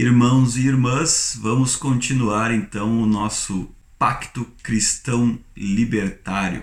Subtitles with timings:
[0.00, 3.68] Irmãos e irmãs, vamos continuar então o nosso
[3.98, 6.62] Pacto Cristão Libertário.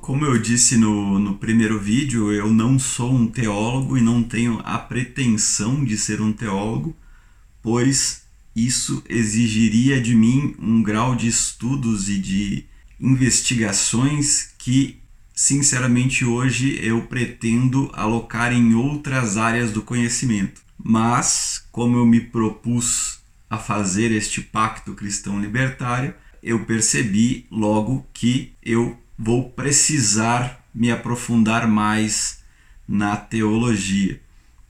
[0.00, 4.60] Como eu disse no, no primeiro vídeo, eu não sou um teólogo e não tenho
[4.64, 6.96] a pretensão de ser um teólogo,
[7.62, 12.64] pois isso exigiria de mim um grau de estudos e de
[12.98, 14.98] investigações que,
[15.34, 20.62] sinceramente, hoje eu pretendo alocar em outras áreas do conhecimento.
[20.78, 23.18] Mas, como eu me propus
[23.50, 31.66] a fazer este pacto cristão libertário, eu percebi logo que eu vou precisar me aprofundar
[31.66, 32.42] mais
[32.86, 34.20] na teologia.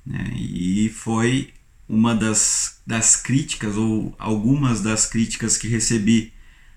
[0.07, 0.33] Né?
[0.37, 1.53] E foi
[1.89, 6.33] uma das, das críticas, ou algumas das críticas que recebi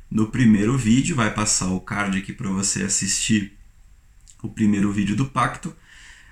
[0.10, 1.16] no primeiro vídeo.
[1.16, 3.57] Vai passar o card aqui para você assistir
[4.42, 5.74] o primeiro vídeo do pacto.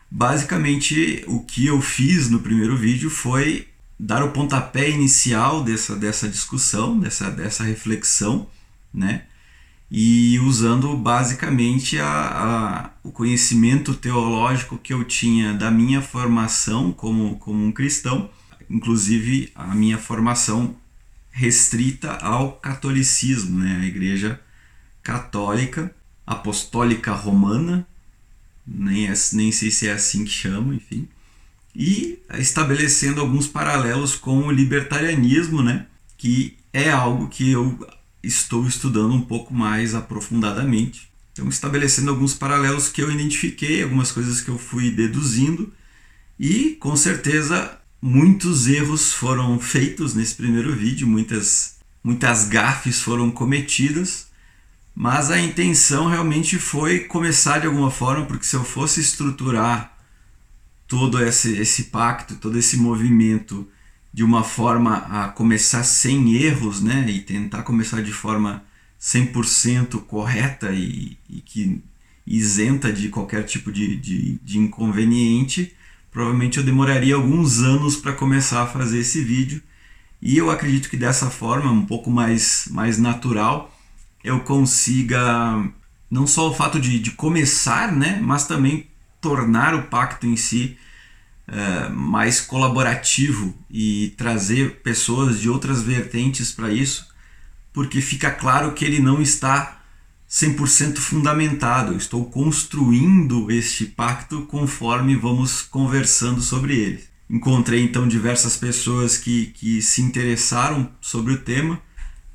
[0.09, 3.67] Basicamente, o que eu fiz no primeiro vídeo foi
[3.99, 8.47] dar o pontapé inicial dessa, dessa discussão, dessa, dessa reflexão,
[8.93, 9.23] né?
[9.89, 17.37] E usando basicamente a, a, o conhecimento teológico que eu tinha da minha formação como,
[17.37, 18.29] como um cristão,
[18.69, 20.75] inclusive a minha formação
[21.31, 23.79] restrita ao catolicismo, né?
[23.81, 24.39] a Igreja
[25.03, 25.93] Católica
[26.25, 27.85] Apostólica Romana,
[28.67, 31.07] nem, é, nem sei se é assim que chama, enfim,
[31.75, 35.87] e estabelecendo alguns paralelos com o libertarianismo, né?
[36.17, 37.77] que é algo que eu
[38.23, 41.09] estou estudando um pouco mais aprofundadamente.
[41.33, 45.71] Então, estabelecendo alguns paralelos que eu identifiquei, algumas coisas que eu fui deduzindo,
[46.39, 54.24] e com certeza muitos erros foram feitos nesse primeiro vídeo, muitas, muitas gafes foram cometidas,
[54.95, 59.93] mas a intenção realmente foi começar de alguma forma, porque se eu fosse estruturar
[60.87, 63.67] todo esse, esse pacto, todo esse movimento
[64.13, 68.63] de uma forma a começar sem erros, né, e tentar começar de forma
[69.01, 71.83] 100% correta e, e que
[72.25, 75.75] isenta de qualquer tipo de, de, de inconveniente,
[76.09, 79.61] provavelmente eu demoraria alguns anos para começar a fazer esse vídeo.
[80.21, 83.74] E eu acredito que dessa forma, um pouco mais, mais natural,
[84.25, 85.63] eu consiga
[86.09, 88.87] não só o fato de, de começar, né, mas também
[89.21, 90.77] tornar o pacto em si
[91.47, 97.07] é, mais colaborativo e trazer pessoas de outras vertentes para isso,
[97.71, 99.81] porque fica claro que ele não está
[100.29, 101.93] 100% fundamentado.
[101.93, 107.03] Eu estou construindo este pacto conforme vamos conversando sobre ele.
[107.29, 111.79] Encontrei então diversas pessoas que, que se interessaram sobre o tema,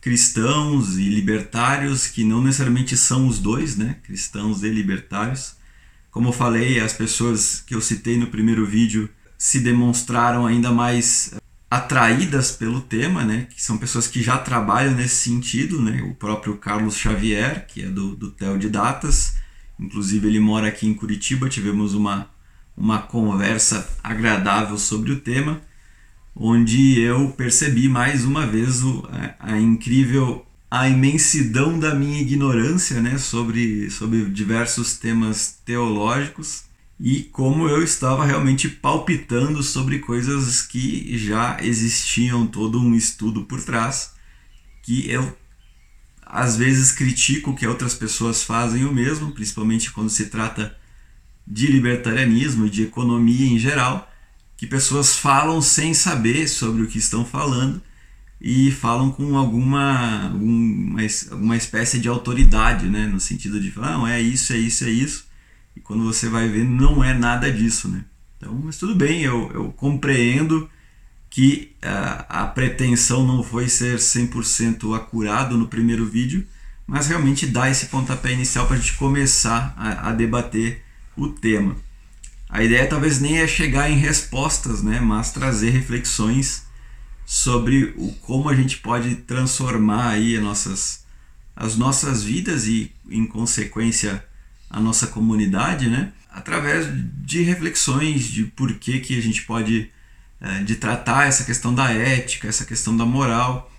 [0.00, 3.96] cristãos e libertários, que não necessariamente são os dois, né?
[4.02, 5.56] cristãos e libertários.
[6.10, 11.34] Como eu falei, as pessoas que eu citei no primeiro vídeo se demonstraram ainda mais
[11.70, 13.46] atraídas pelo tema, né?
[13.54, 16.02] Que são pessoas que já trabalham nesse sentido, né?
[16.02, 19.36] O próprio Carlos Xavier, que é do, do TEL de Datas,
[19.78, 22.28] inclusive ele mora aqui em Curitiba, tivemos uma,
[22.76, 25.62] uma conversa agradável sobre o tema,
[26.34, 33.02] onde eu percebi mais uma vez o, a, a incrível a imensidão da minha ignorância
[33.02, 36.64] né, sobre, sobre diversos temas teológicos
[36.98, 43.60] e como eu estava realmente palpitando sobre coisas que já existiam todo um estudo por
[43.62, 44.12] trás,
[44.82, 45.36] que eu
[46.24, 50.76] às vezes critico que outras pessoas fazem o mesmo, principalmente quando se trata
[51.44, 54.09] de libertarianismo e de economia em geral,
[54.60, 57.80] que pessoas falam sem saber sobre o que estão falando
[58.38, 61.00] e falam com alguma, alguma,
[61.30, 63.06] alguma espécie de autoridade, né?
[63.06, 65.30] no sentido de falar, não, é isso, é isso, é isso
[65.74, 68.04] e quando você vai ver, não é nada disso, né?
[68.36, 70.68] Então, mas tudo bem, eu, eu compreendo
[71.28, 76.46] que uh, a pretensão não foi ser 100% acurado no primeiro vídeo,
[76.86, 80.82] mas realmente dá esse pontapé inicial para a gente começar a, a, debater
[81.16, 81.76] o tema.
[82.50, 86.64] A ideia talvez nem é chegar em respostas, né, mas trazer reflexões
[87.24, 91.04] sobre o, como a gente pode transformar aí as nossas,
[91.54, 94.24] as nossas vidas e, em consequência,
[94.68, 96.12] a nossa comunidade, né?
[96.28, 96.86] Através
[97.22, 99.90] de reflexões de por que, que a gente pode
[100.40, 103.70] é, de tratar essa questão da ética, essa questão da moral,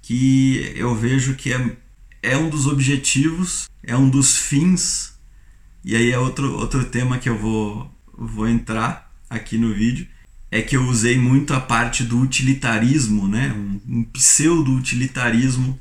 [0.00, 1.76] que eu vejo que é,
[2.22, 5.18] é um dos objetivos, é um dos fins,
[5.84, 10.06] e aí é outro, outro tema que eu vou, vou entrar aqui no vídeo,
[10.50, 13.52] é que eu usei muito a parte do utilitarismo, né?
[13.52, 15.78] um, um pseudo-utilitarismo,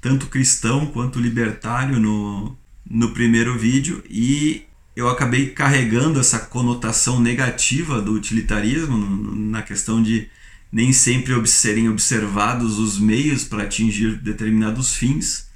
[0.00, 2.56] tanto cristão quanto libertário no,
[2.88, 8.96] no primeiro vídeo e eu acabei carregando essa conotação negativa do utilitarismo
[9.34, 10.28] na questão de
[10.72, 15.49] nem sempre serem observados os meios para atingir determinados fins.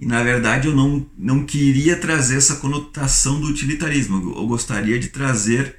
[0.00, 5.08] E na verdade eu não, não queria trazer essa conotação do utilitarismo, eu gostaria de
[5.08, 5.76] trazer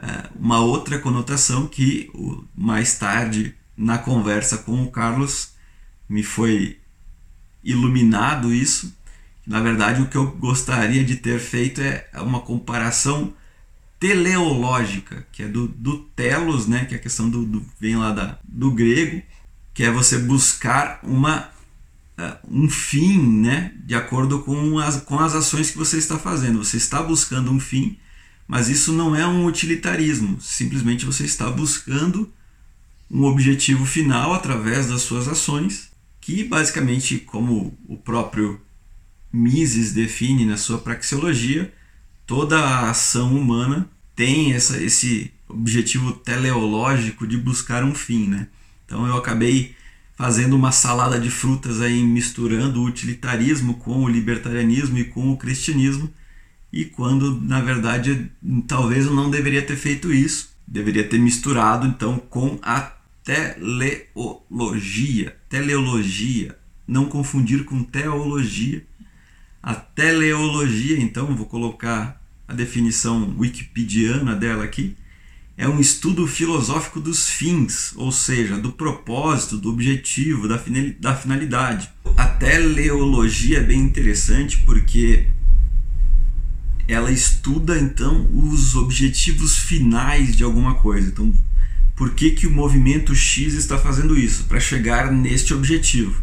[0.00, 2.10] uh, uma outra conotação que
[2.56, 5.50] mais tarde, na conversa com o Carlos,
[6.08, 6.80] me foi
[7.62, 8.92] iluminado isso.
[9.46, 13.32] Na verdade, o que eu gostaria de ter feito é uma comparação
[14.00, 18.10] teleológica, que é do, do telos, né, que é a questão do, do vem lá
[18.10, 19.22] da, do grego,
[19.72, 21.55] que é você buscar uma uh,
[22.48, 26.64] um fim, né, de acordo com as, com as ações que você está fazendo.
[26.64, 27.98] Você está buscando um fim,
[28.48, 30.40] mas isso não é um utilitarismo.
[30.40, 32.32] Simplesmente você está buscando
[33.10, 35.90] um objetivo final através das suas ações,
[36.20, 38.60] que basicamente, como o próprio
[39.32, 41.72] Mises define na sua praxeologia,
[42.26, 48.48] toda a ação humana tem essa, esse objetivo teleológico de buscar um fim, né?
[48.84, 49.75] Então eu acabei
[50.16, 55.36] fazendo uma salada de frutas aí, misturando o utilitarismo com o libertarianismo e com o
[55.36, 56.10] cristianismo,
[56.72, 58.30] e quando na verdade
[58.66, 62.96] talvez eu não deveria ter feito isso, deveria ter misturado então com a
[63.26, 68.86] teleologia, teleologia, não confundir com teologia.
[69.60, 74.96] A teleologia, então, vou colocar a definição wikipediana dela aqui,
[75.56, 80.46] é um estudo filosófico dos fins, ou seja, do propósito, do objetivo,
[81.00, 81.88] da finalidade.
[82.16, 85.26] A teleologia é bem interessante porque
[86.86, 91.08] ela estuda então os objetivos finais de alguma coisa.
[91.08, 91.32] Então,
[91.96, 94.44] por que, que o movimento X está fazendo isso?
[94.44, 96.22] Para chegar neste objetivo.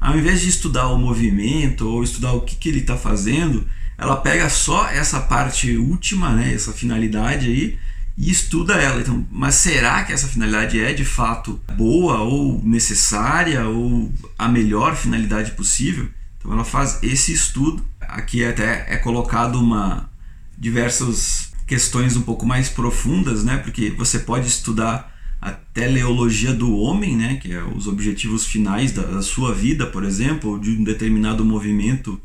[0.00, 3.64] Ao invés de estudar o movimento ou estudar o que, que ele está fazendo,
[3.96, 7.78] ela pega só essa parte última, né, essa finalidade aí,
[8.16, 9.00] e estuda ela.
[9.00, 14.96] Então, mas será que essa finalidade é de fato boa ou necessária ou a melhor
[14.96, 16.08] finalidade possível?
[16.38, 17.84] Então ela faz esse estudo.
[18.00, 20.10] Aqui até é colocado uma
[20.58, 23.56] diversas questões um pouco mais profundas, né?
[23.58, 25.10] Porque você pode estudar
[25.40, 27.36] a teleologia do homem, né?
[27.36, 31.44] Que é os objetivos finais da, da sua vida, por exemplo, ou de um determinado
[31.44, 32.20] movimento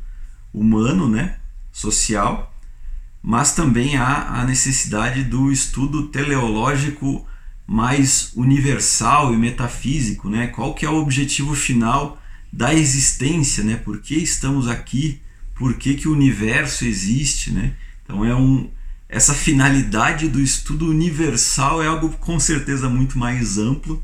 [0.54, 1.38] humano, né?
[1.78, 2.51] social,
[3.28, 7.28] mas também há a necessidade do estudo teleológico
[7.68, 10.48] mais universal e metafísico, né?
[10.48, 12.18] Qual que é o objetivo final
[12.54, 13.76] da existência, né?
[13.76, 15.20] Por que estamos aqui?
[15.54, 17.74] Por que, que o universo existe, né?
[18.06, 18.70] Então é um
[19.10, 24.02] essa finalidade do estudo universal é algo com certeza muito mais amplo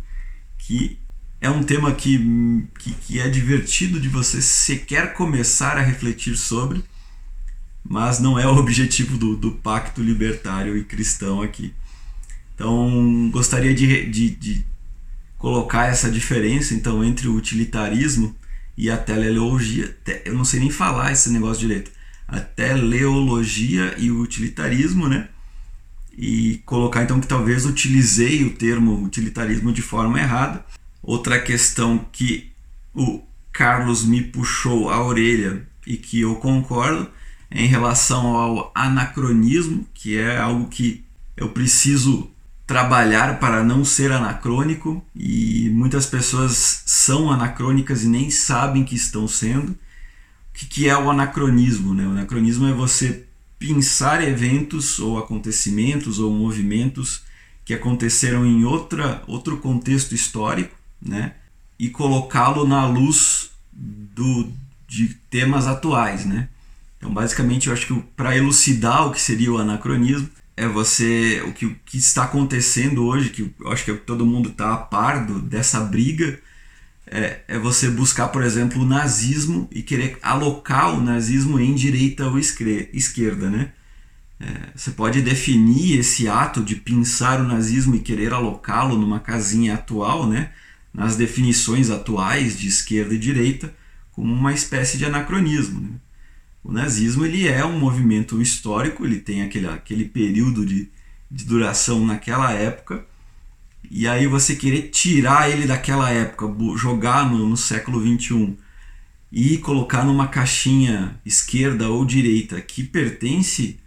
[0.57, 0.99] que
[1.39, 6.83] é um tema que, que, que é divertido de você sequer começar a refletir sobre
[7.83, 11.73] mas não é o objetivo do, do pacto libertário e cristão aqui.
[12.55, 14.65] Então, gostaria de, de, de
[15.37, 18.35] colocar essa diferença então entre o utilitarismo
[18.77, 19.95] e a teleologia.
[20.23, 21.91] Eu não sei nem falar esse negócio direito.
[22.27, 25.27] A teleologia e o utilitarismo, né?
[26.17, 30.65] E colocar então que talvez utilizei o termo utilitarismo de forma errada.
[31.01, 32.51] Outra questão que
[32.95, 33.21] o
[33.51, 37.09] Carlos me puxou a orelha e que eu concordo
[37.53, 41.03] em relação ao anacronismo, que é algo que
[41.37, 42.29] eu preciso
[42.65, 49.27] trabalhar para não ser anacrônico e muitas pessoas são anacrônicas e nem sabem que estão
[49.27, 49.71] sendo.
[49.71, 49.77] O
[50.53, 51.93] que, que é o anacronismo?
[51.93, 52.07] Né?
[52.07, 53.25] O anacronismo é você
[53.59, 57.23] pensar eventos ou acontecimentos ou movimentos
[57.63, 61.33] que aconteceram em outra, outro contexto histórico né?
[61.77, 64.51] e colocá-lo na luz do,
[64.87, 66.25] de temas atuais.
[66.25, 66.49] Né?
[67.03, 71.51] Então, basicamente, eu acho que para elucidar o que seria o anacronismo, é você o
[71.51, 75.25] que, o que está acontecendo hoje, que eu acho que todo mundo está a par
[75.25, 76.39] do, dessa briga,
[77.05, 82.25] é, é você buscar, por exemplo, o nazismo e querer alocar o nazismo em direita
[82.29, 83.73] ou esquerda, né?
[84.39, 89.73] É, você pode definir esse ato de pensar o nazismo e querer alocá-lo numa casinha
[89.73, 90.51] atual, né?
[90.93, 93.75] Nas definições atuais de esquerda e direita,
[94.13, 95.81] como uma espécie de anacronismo.
[95.81, 95.89] Né?
[96.63, 100.89] O nazismo ele é um movimento histórico, ele tem aquele, aquele período de,
[101.29, 103.05] de duração naquela época,
[103.91, 108.57] e aí você querer tirar ele daquela época, jogar no, no século XXI
[109.31, 113.79] e colocar numa caixinha esquerda ou direita que pertence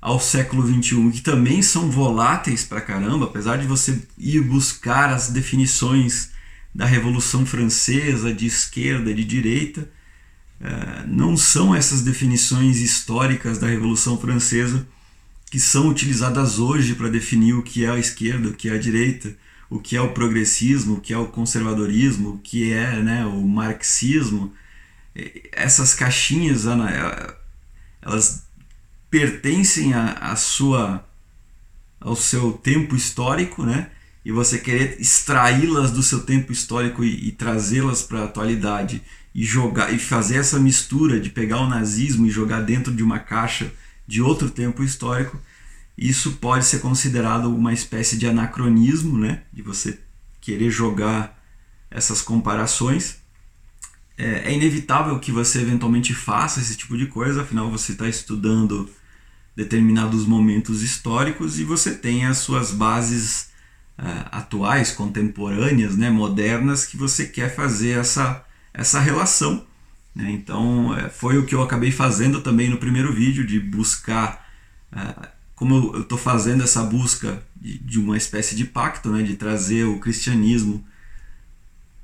[0.00, 5.30] ao século XXI, que também são voláteis pra caramba, apesar de você ir buscar as
[5.30, 6.30] definições
[6.74, 9.90] da Revolução Francesa de esquerda, de direita,
[11.06, 14.86] não são essas definições históricas da Revolução Francesa
[15.50, 18.78] que são utilizadas hoje para definir o que é a esquerda, o que é a
[18.78, 19.34] direita,
[19.70, 23.40] o que é o progressismo, o que é o conservadorismo, o que é né, o
[23.46, 24.52] marxismo.
[25.52, 26.64] Essas caixinhas,
[28.02, 28.46] elas
[29.10, 31.08] pertencem à, à sua,
[32.00, 33.90] ao seu tempo histórico, né?
[34.24, 39.00] E você querer extraí-las do seu tempo histórico e, e trazê-las para a atualidade
[39.36, 43.18] e jogar e fazer essa mistura de pegar o nazismo e jogar dentro de uma
[43.18, 43.70] caixa
[44.06, 45.38] de outro tempo histórico,
[45.96, 49.42] isso pode ser considerado uma espécie de anacronismo, né?
[49.52, 50.00] De você
[50.40, 51.38] querer jogar
[51.90, 53.16] essas comparações.
[54.16, 58.88] É, é inevitável que você eventualmente faça esse tipo de coisa, afinal você está estudando
[59.54, 63.50] determinados momentos históricos e você tem as suas bases
[63.98, 68.45] uh, atuais, contemporâneas, né, modernas, que você quer fazer essa
[68.76, 69.66] essa relação.
[70.14, 70.30] Né?
[70.30, 74.46] Então, é, foi o que eu acabei fazendo também no primeiro vídeo, de buscar,
[74.92, 79.22] é, como eu estou fazendo essa busca de, de, uma espécie de pacto, né?
[79.22, 80.84] de trazer o cristianismo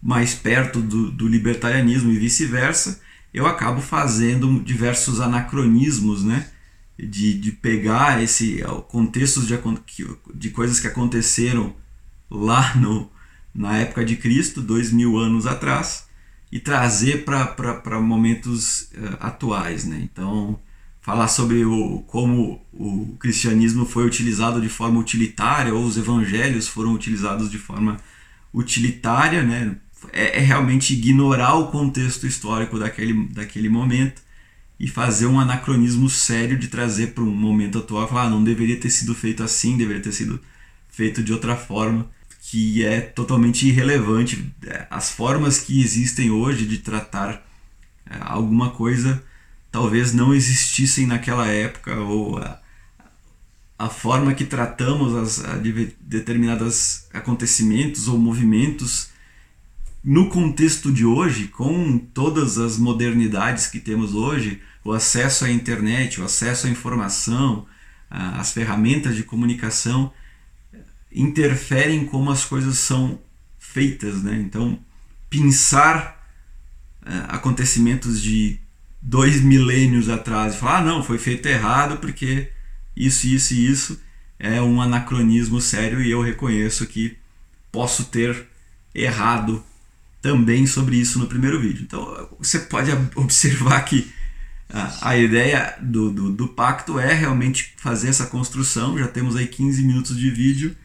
[0.03, 3.01] mais perto do, do libertarianismo e vice-versa,
[3.33, 6.49] eu acabo fazendo diversos anacronismos, né?
[6.99, 9.59] De, de pegar esse contextos de,
[10.35, 11.75] de coisas que aconteceram
[12.31, 13.11] lá no,
[13.55, 16.07] na época de Cristo, dois mil anos atrás,
[16.53, 19.87] e trazer para momentos uh, atuais.
[19.87, 20.01] Né?
[20.03, 20.61] Então,
[21.01, 26.93] falar sobre o, como o cristianismo foi utilizado de forma utilitária, ou os evangelhos foram
[26.93, 27.97] utilizados de forma
[28.53, 29.77] utilitária, né?
[30.13, 34.21] é, é realmente ignorar o contexto histórico daquele, daquele momento
[34.79, 38.79] e fazer um anacronismo sério de trazer para um momento atual, falar, ah, não deveria
[38.79, 40.41] ter sido feito assim, deveria ter sido
[40.91, 42.11] feito de outra forma
[42.43, 44.53] que é totalmente irrelevante.
[44.67, 47.43] É, as formas que existem hoje de tratar
[48.05, 49.23] é, alguma coisa
[49.71, 52.61] talvez não existissem naquela época, ou a,
[53.79, 59.09] a forma que tratamos as, a, de determinados acontecimentos ou movimentos
[60.05, 66.21] no contexto de hoje, com todas as modernidades que temos hoje, o acesso à internet,
[66.21, 67.67] o acesso à informação,
[68.11, 70.13] as ferramentas de comunicação,
[71.15, 73.21] interferem em como as coisas são
[73.59, 74.37] feitas, né?
[74.39, 74.79] Então,
[75.29, 76.23] pensar
[77.05, 78.59] é, acontecimentos de
[79.01, 82.51] dois milênios atrás e falar, ah, não, foi feito errado porque
[82.97, 84.01] isso, isso e isso
[84.39, 87.17] é um anacronismo sério e eu reconheço que
[87.71, 88.47] posso ter
[88.95, 89.65] errado
[90.21, 91.83] também sobre isso no primeiro vídeo.
[91.83, 94.13] Então, você pode observar que
[94.69, 98.99] a, a ideia do, do, do pacto é realmente fazer essa construção.
[98.99, 100.77] Já temos aí 15 minutos de vídeo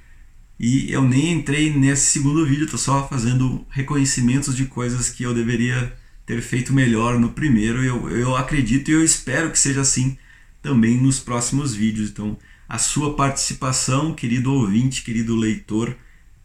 [0.59, 5.33] e eu nem entrei nesse segundo vídeo, estou só fazendo reconhecimentos de coisas que eu
[5.33, 5.95] deveria
[6.25, 7.83] ter feito melhor no primeiro.
[7.83, 10.17] Eu, eu acredito e eu espero que seja assim
[10.61, 12.09] também nos próximos vídeos.
[12.09, 12.37] Então,
[12.67, 15.95] a sua participação, querido ouvinte, querido leitor,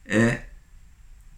[0.04, 0.42] é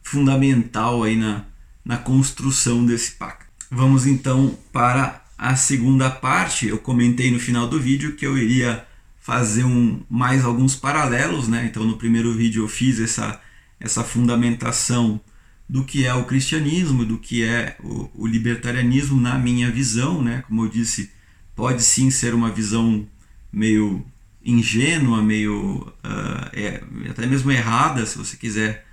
[0.02, 1.44] fundamental aí na,
[1.84, 3.46] na construção desse pacto.
[3.70, 6.66] Vamos então para a segunda parte.
[6.66, 8.86] Eu comentei no final do vídeo que eu iria
[9.24, 11.64] fazer um, mais alguns paralelos, né?
[11.64, 13.40] Então no primeiro vídeo eu fiz essa,
[13.80, 15.18] essa fundamentação
[15.66, 20.44] do que é o cristianismo, do que é o, o libertarianismo na minha visão, né?
[20.46, 21.10] Como eu disse,
[21.56, 23.08] pode sim ser uma visão
[23.50, 24.04] meio
[24.44, 28.86] ingênua, meio uh, é, até mesmo errada, se você quiser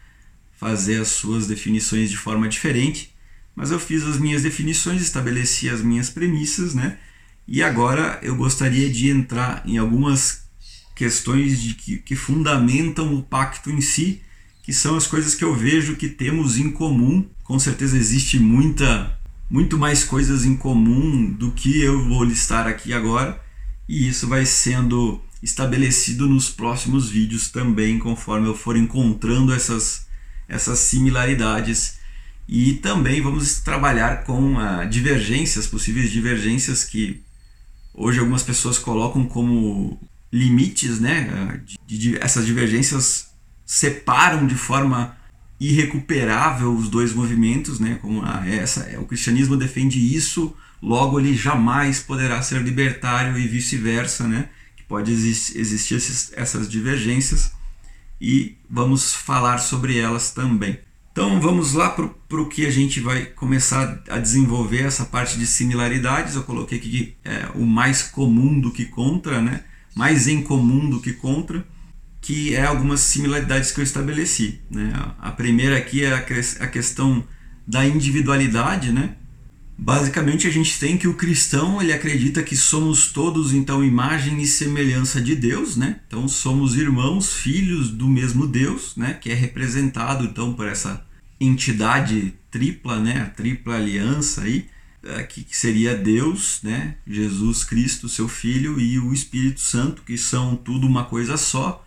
[0.54, 3.14] fazer as suas definições de forma diferente.
[3.54, 6.98] Mas eu fiz as minhas definições, estabeleci as minhas premissas, né?
[7.48, 10.43] E agora eu gostaria de entrar em algumas
[10.95, 14.21] questões de que, que fundamentam o pacto em si,
[14.63, 17.27] que são as coisas que eu vejo que temos em comum.
[17.43, 19.19] Com certeza existe muita,
[19.50, 23.41] muito mais coisas em comum do que eu vou listar aqui agora,
[23.89, 30.05] e isso vai sendo estabelecido nos próximos vídeos também, conforme eu for encontrando essas,
[30.48, 32.00] essas similaridades.
[32.48, 37.21] E também vamos trabalhar com ah, divergências, possíveis divergências que
[37.93, 40.00] hoje algumas pessoas colocam como
[40.31, 41.62] limites, né?
[41.86, 43.31] De, de, essas divergências
[43.65, 45.15] separam de forma
[45.60, 48.00] irrecuperável os dois movimentos, né?
[48.01, 54.27] Como a, essa, o cristianismo defende isso, logo ele jamais poderá ser libertário e vice-versa,
[54.27, 54.50] né?
[54.75, 57.51] Que pode existir, existir esses, essas divergências
[58.19, 60.79] e vamos falar sobre elas também.
[61.12, 65.46] Então vamos lá para o que a gente vai começar a desenvolver essa parte de
[65.46, 66.36] similaridades.
[66.36, 69.63] Eu coloquei aqui é, o mais comum do que contra, né?
[69.94, 71.65] mais em comum do que contra,
[72.22, 74.62] que é algumas similaridades que eu estabeleci.
[74.70, 74.94] Né?
[75.20, 77.24] A primeira aqui é a, a questão
[77.68, 79.15] da individualidade, né?
[79.84, 84.46] Basicamente a gente tem que o cristão ele acredita que somos todos então imagem e
[84.46, 86.02] semelhança de Deus, né?
[86.08, 89.16] Então somos irmãos, filhos do mesmo Deus, né?
[89.16, 91.04] Que é representado então por essa
[91.40, 93.24] entidade tripla, né?
[93.24, 94.68] A tripla aliança aí,
[95.04, 96.98] é, que seria Deus, né?
[97.08, 101.84] Jesus Cristo, seu Filho e o Espírito Santo, que são tudo uma coisa só.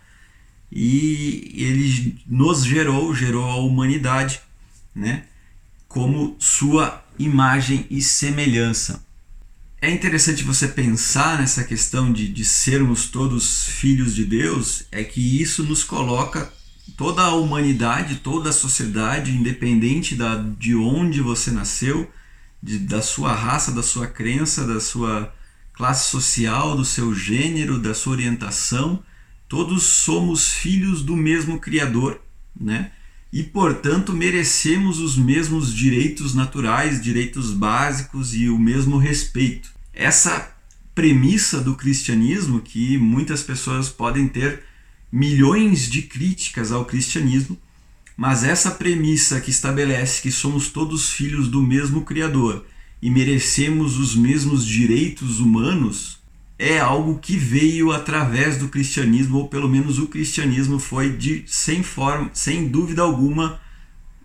[0.69, 4.41] E ele nos gerou, gerou a humanidade,
[4.93, 5.23] né?
[5.87, 9.05] Como sua imagem e semelhança.
[9.81, 15.41] É interessante você pensar nessa questão de, de sermos todos filhos de Deus, é que
[15.41, 16.51] isso nos coloca
[16.97, 22.11] toda a humanidade, toda a sociedade, independente da, de onde você nasceu,
[22.61, 25.33] de, da sua raça, da sua crença, da sua
[25.73, 29.03] classe social, do seu gênero, da sua orientação,
[29.47, 32.19] todos somos filhos do mesmo Criador,
[32.59, 32.91] né?
[33.31, 39.69] E, portanto, merecemos os mesmos direitos naturais, direitos básicos e o mesmo respeito.
[39.93, 40.55] Essa
[40.93, 44.63] premissa do cristianismo, que muitas pessoas podem ter
[45.11, 47.57] milhões de críticas ao cristianismo,
[48.15, 52.65] mas essa premissa que estabelece que somos todos filhos do mesmo Criador
[53.01, 56.19] e merecemos os mesmos direitos humanos
[56.57, 61.83] é algo que veio através do cristianismo, ou pelo menos o cristianismo foi de sem
[61.83, 63.59] forma, sem dúvida alguma,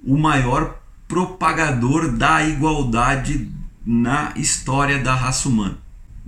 [0.04, 3.50] o maior propagador da igualdade
[3.84, 5.78] na história da raça humana.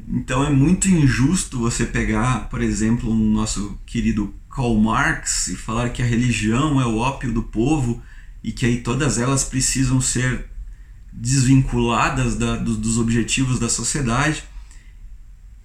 [0.09, 5.91] Então é muito injusto você pegar, por exemplo, um nosso querido Karl Marx e falar
[5.91, 8.03] que a religião é o ópio do povo
[8.43, 10.47] e que aí todas elas precisam ser
[11.13, 14.43] desvinculadas da, dos objetivos da sociedade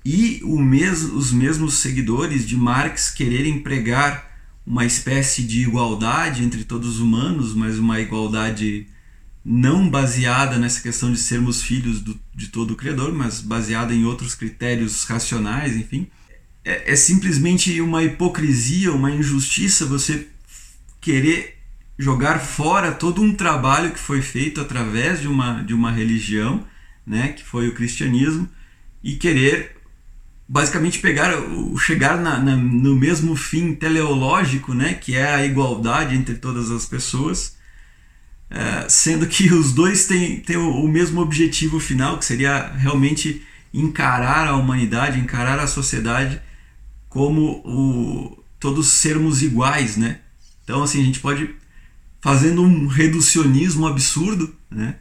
[0.10, 4.32] e mesmo, os mesmos seguidores de Marx quererem pregar
[4.66, 8.88] uma espécie de igualdade entre todos os humanos, mas uma igualdade
[9.44, 14.06] não baseada nessa questão de sermos filhos do, de todo o Criador, mas baseada em
[14.06, 16.08] outros critérios racionais, enfim.
[16.64, 20.30] É, é simplesmente uma hipocrisia, uma injustiça você
[21.02, 21.58] querer
[22.00, 26.66] jogar fora todo um trabalho que foi feito através de uma, de uma religião,
[27.06, 28.48] né, que foi o cristianismo,
[29.04, 29.77] e querer
[30.48, 36.16] basicamente pegar o chegar na, na, no mesmo fim teleológico, né, que é a igualdade
[36.16, 37.58] entre todas as pessoas,
[38.50, 43.46] é, sendo que os dois têm, têm o, o, mesmo objetivo final, que seria realmente
[43.74, 46.42] encarar a humanidade, encarar a sociedade
[47.10, 50.20] como o, todos sermos iguais, né?
[50.64, 51.54] Então assim a gente pode
[52.22, 54.96] fazendo um reducionismo absurdo, né?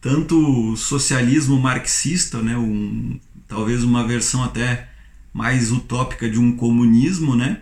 [0.00, 2.56] Tanto o socialismo marxista, né?
[2.56, 4.89] Um, talvez uma versão até
[5.32, 7.60] mais utópica de um comunismo, né?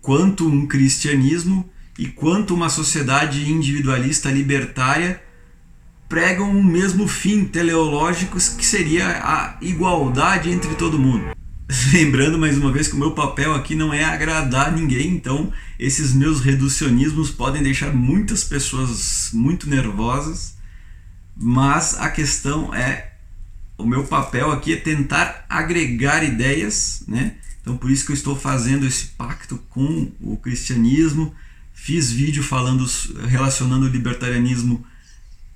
[0.00, 5.22] quanto um cristianismo e quanto uma sociedade individualista libertária
[6.08, 11.36] pregam o mesmo fim teleológico que seria a igualdade entre todo mundo.
[11.92, 16.12] Lembrando mais uma vez que o meu papel aqui não é agradar ninguém, então esses
[16.12, 20.56] meus reducionismos podem deixar muitas pessoas muito nervosas,
[21.36, 23.09] mas a questão é
[23.80, 27.36] o meu papel aqui é tentar agregar ideias, né?
[27.60, 31.34] Então por isso que eu estou fazendo esse pacto com o cristianismo.
[31.72, 32.84] Fiz vídeo falando
[33.26, 34.84] relacionando o libertarianismo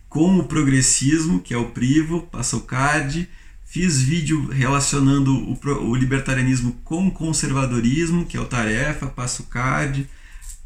[0.08, 3.28] com o progressismo, que é o Privo, passa o card.
[3.64, 5.58] Fiz vídeo relacionando o,
[5.88, 10.08] o libertarianismo com o conservadorismo, que é o Tarefa, passa o card.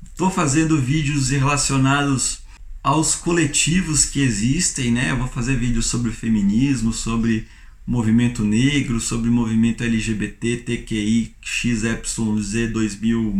[0.04, 2.42] Estou fazendo vídeos relacionados
[2.82, 5.10] aos coletivos que existem, né?
[5.10, 7.46] Eu vou fazer vídeos sobre feminismo, sobre
[7.86, 13.34] movimento negro, sobre movimento LGBT, TQI, XYZ 2000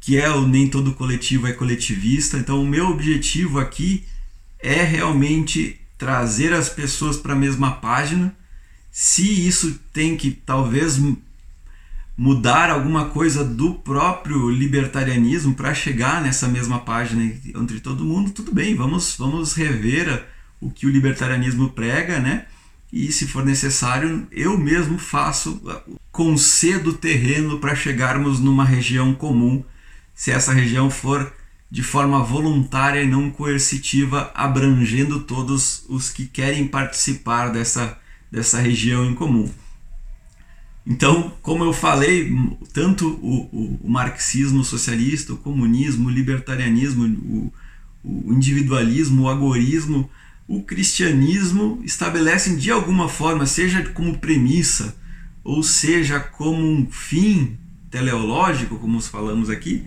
[0.00, 2.36] que é o nem todo coletivo é coletivista.
[2.36, 4.04] Então, o meu objetivo aqui
[4.58, 8.34] é realmente trazer as pessoas para a mesma página.
[8.90, 10.98] Se isso tem que talvez
[12.22, 18.52] mudar alguma coisa do próprio libertarianismo para chegar nessa mesma página entre todo mundo, tudo
[18.52, 20.24] bem, vamos, vamos rever
[20.60, 22.44] o que o libertarianismo prega, né?
[22.92, 25.60] E se for necessário, eu mesmo faço,
[26.12, 29.64] concedo terreno para chegarmos numa região comum,
[30.14, 31.32] se essa região for
[31.68, 37.98] de forma voluntária e não coercitiva, abrangendo todos os que querem participar dessa,
[38.30, 39.52] dessa região em comum.
[40.86, 42.36] Então, como eu falei,
[42.72, 47.52] tanto o, o, marxismo socialista, o comunismo, o libertarianismo, o,
[48.02, 50.10] o individualismo, o agorismo,
[50.48, 54.96] o cristianismo estabelecem de alguma forma, seja como premissa,
[55.44, 57.56] ou seja como um fim
[57.88, 59.84] teleológico, como falamos aqui,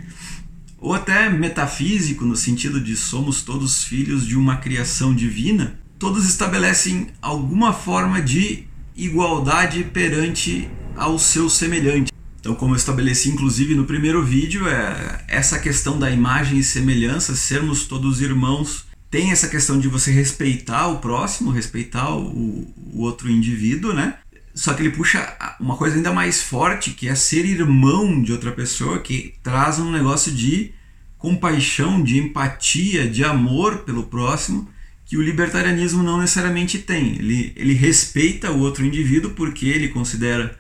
[0.78, 7.08] ou até metafísico, no sentido de somos todos filhos de uma criação divina, todos estabelecem
[7.22, 12.12] alguma forma de igualdade perante ao seu semelhante.
[12.40, 17.36] Então, como eu estabeleci inclusive no primeiro vídeo, é essa questão da imagem e semelhança,
[17.36, 23.30] sermos todos irmãos, tem essa questão de você respeitar o próximo, respeitar o, o outro
[23.30, 24.16] indivíduo, né?
[24.54, 28.52] Só que ele puxa uma coisa ainda mais forte, que é ser irmão de outra
[28.52, 30.72] pessoa, que traz um negócio de
[31.18, 34.70] compaixão, de empatia, de amor pelo próximo,
[35.06, 37.16] que o libertarianismo não necessariamente tem.
[37.16, 40.58] Ele, ele respeita o outro indivíduo porque ele considera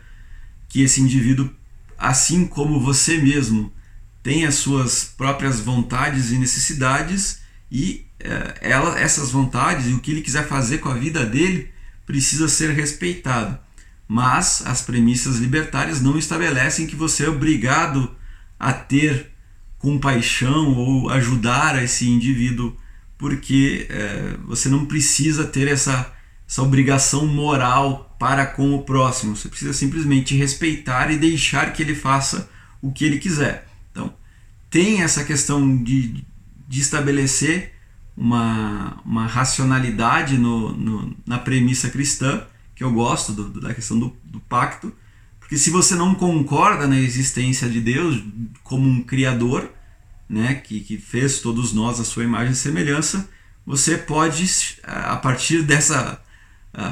[0.76, 1.50] que esse indivíduo,
[1.98, 3.72] assim como você mesmo,
[4.22, 7.40] tem as suas próprias vontades e necessidades
[7.72, 11.70] e é, ela, essas vontades e o que ele quiser fazer com a vida dele
[12.06, 13.58] precisa ser respeitado.
[14.06, 18.14] Mas as premissas libertárias não estabelecem que você é obrigado
[18.60, 19.32] a ter
[19.80, 22.76] compaixão ou ajudar esse indivíduo,
[23.18, 26.14] porque é, você não precisa ter essa,
[26.48, 29.36] essa obrigação moral para com o próximo.
[29.36, 32.50] Você precisa simplesmente respeitar e deixar que ele faça
[32.82, 33.68] o que ele quiser.
[33.92, 34.14] Então,
[34.70, 36.24] tem essa questão de,
[36.68, 37.74] de estabelecer
[38.16, 44.16] uma, uma racionalidade no, no, na premissa cristã, que eu gosto do, da questão do,
[44.24, 44.94] do pacto,
[45.40, 48.24] porque se você não concorda na existência de Deus
[48.64, 49.72] como um criador,
[50.28, 53.30] né, que, que fez todos nós a sua imagem e semelhança,
[53.66, 54.48] você pode,
[54.84, 56.20] a partir dessa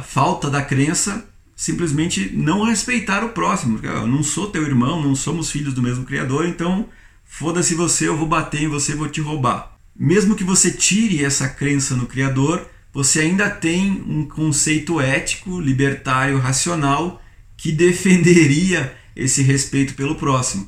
[0.02, 3.80] falta da crença, simplesmente não respeitar o próximo.
[3.84, 6.88] Eu não sou teu irmão, não somos filhos do mesmo Criador, então
[7.26, 11.48] foda-se você, eu vou bater em você, vou te roubar mesmo que você tire essa
[11.48, 17.22] crença no Criador, você ainda tem um conceito ético, libertário, racional
[17.56, 20.68] que defenderia esse respeito pelo próximo.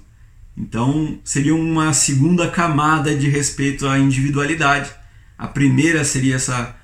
[0.58, 4.90] Então, seria uma segunda camada de respeito à individualidade.
[5.38, 6.76] A primeira seria essa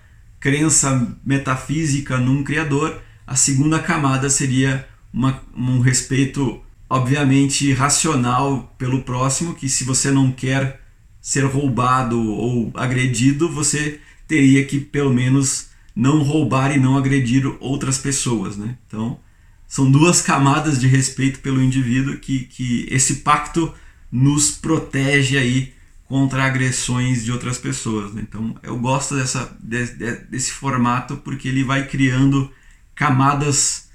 [0.42, 9.54] crença metafísica num Criador, a segunda camada seria uma, um respeito, obviamente, racional pelo próximo,
[9.54, 10.82] que se você não quer
[11.22, 18.00] ser roubado ou agredido, você teria que pelo menos não roubar e não agredir outras
[18.00, 18.78] pessoas, né?
[18.88, 19.20] Então,
[19.68, 23.72] são duas camadas de respeito pelo indivíduo que, que esse pacto
[24.12, 25.74] nos protege aí
[26.12, 28.12] contra agressões de outras pessoas.
[28.12, 28.24] Né?
[28.28, 32.52] Então, eu gosto dessa, de, de, desse formato porque ele vai criando
[32.94, 33.90] camadas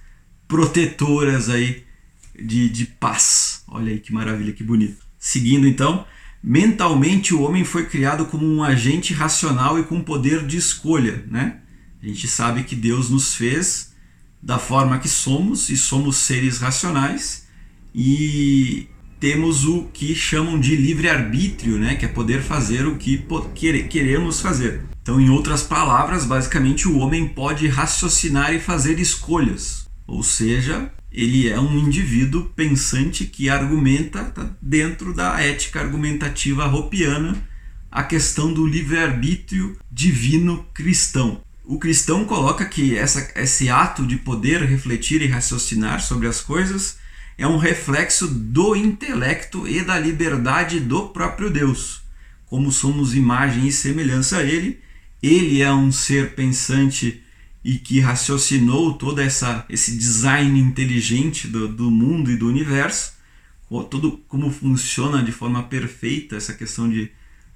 [0.49, 1.85] protetoras aí
[2.35, 3.63] de, de paz.
[3.69, 5.05] Olha aí que maravilha, que bonito.
[5.19, 6.07] Seguindo então,
[6.43, 11.59] mentalmente o homem foi criado como um agente racional e com poder de escolha, né?
[12.03, 13.93] A gente sabe que Deus nos fez
[14.43, 17.47] da forma que somos e somos seres racionais
[17.95, 21.95] e temos o que chamam de livre-arbítrio, né?
[21.95, 23.25] que é poder fazer o que
[23.89, 24.83] queremos fazer.
[25.03, 31.49] Então, em outras palavras, basicamente o homem pode raciocinar e fazer escolhas, ou seja, ele
[31.49, 37.37] é um indivíduo pensante que argumenta tá dentro da ética argumentativa ropiana
[37.91, 41.41] a questão do livre-arbítrio divino cristão.
[41.65, 46.99] O cristão coloca que essa, esse ato de poder refletir e raciocinar sobre as coisas
[47.39, 52.03] é um reflexo do intelecto e da liberdade do próprio Deus.
[52.47, 54.81] Como somos imagem e semelhança a Ele,
[55.23, 57.23] Ele é um ser pensante
[57.63, 63.15] e que raciocinou todo essa, esse design inteligente do, do mundo e do universo,
[63.91, 67.11] tudo como funciona de forma perfeita essa questão de,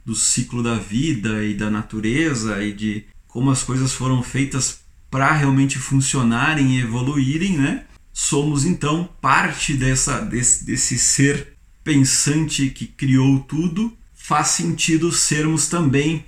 [0.04, 5.32] do ciclo da vida e da natureza e de como as coisas foram feitas para
[5.32, 7.84] realmente funcionarem e evoluírem, né?
[8.12, 13.96] Somos então parte dessa, desse, desse ser pensante que criou tudo.
[14.14, 16.24] Faz sentido sermos também,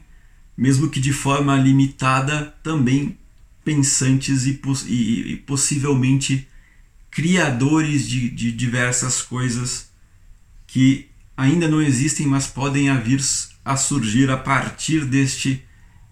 [0.56, 3.18] mesmo que de forma limitada, também
[3.64, 6.48] pensantes e, e, e possivelmente
[7.10, 9.90] criadores de, de diversas coisas
[10.66, 13.20] que ainda não existem, mas podem vir
[13.64, 15.62] a surgir a partir deste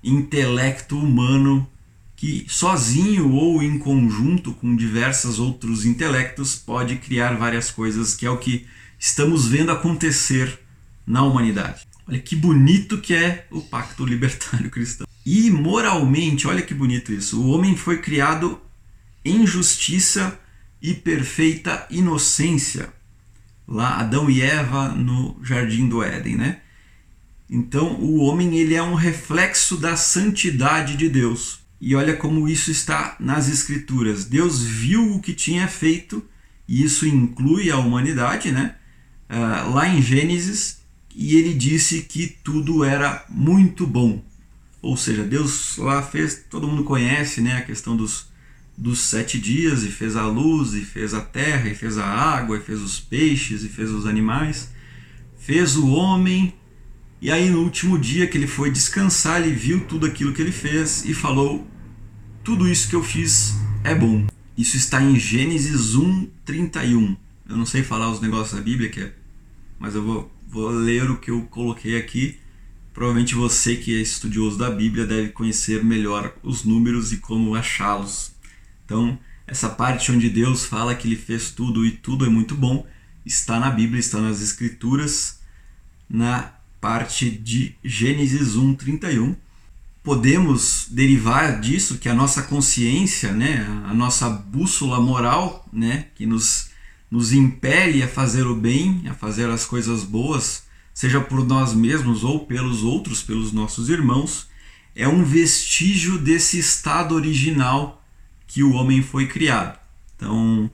[0.03, 1.69] intelecto humano
[2.21, 8.31] que sozinho ou em conjunto com diversos outros intelectos pode criar várias coisas, que é
[8.31, 8.67] o que
[8.99, 10.61] estamos vendo acontecer
[11.07, 11.89] na humanidade.
[12.07, 15.07] Olha que bonito que é o pacto libertário cristão.
[15.25, 17.41] E moralmente, olha que bonito isso.
[17.41, 18.61] O homem foi criado
[19.25, 20.39] em justiça
[20.83, 22.93] e perfeita inocência.
[23.67, 26.61] Lá Adão e Eva no jardim do Éden, né?
[27.49, 31.60] Então, o homem ele é um reflexo da santidade de Deus.
[31.81, 34.27] E olha como isso está nas escrituras.
[34.27, 36.23] Deus viu o que tinha feito,
[36.69, 38.75] e isso inclui a humanidade, né?
[39.31, 40.81] Uh, lá em Gênesis,
[41.15, 44.23] e ele disse que tudo era muito bom.
[44.83, 48.27] Ou seja, Deus lá fez, todo mundo conhece né, a questão dos,
[48.77, 52.59] dos sete dias, e fez a luz, e fez a terra, e fez a água,
[52.59, 54.71] e fez os peixes, e fez os animais,
[55.39, 56.55] fez o homem,
[57.21, 60.53] e aí no último dia que ele foi descansar, ele viu tudo aquilo que ele
[60.53, 61.67] fez e falou:
[62.43, 63.55] Tudo isso que eu fiz
[63.85, 64.27] é bom.
[64.57, 67.17] Isso está em Gênesis 1, 31.
[67.49, 69.13] Eu não sei falar os negócios da Bíblia, que é,
[69.79, 72.39] mas eu vou, vou ler o que eu coloquei aqui
[72.93, 78.33] Provavelmente você que é estudioso da Bíblia deve conhecer melhor os números e como achá-los.
[78.85, 82.87] Então, essa parte onde Deus fala que ele fez tudo e tudo é muito bom,
[83.25, 85.41] está na Bíblia, está nas Escrituras,
[86.09, 89.37] na parte de Gênesis 1, 31.
[90.03, 96.71] Podemos derivar disso que a nossa consciência, né, a nossa bússola moral, né, que nos,
[97.11, 100.65] nos impele a fazer o bem, a fazer as coisas boas,
[100.95, 104.49] seja por nós mesmos ou pelos outros, pelos nossos irmãos,
[104.95, 108.03] é um vestígio desse estado original
[108.47, 109.79] que o homem foi criado.
[110.17, 110.71] Então,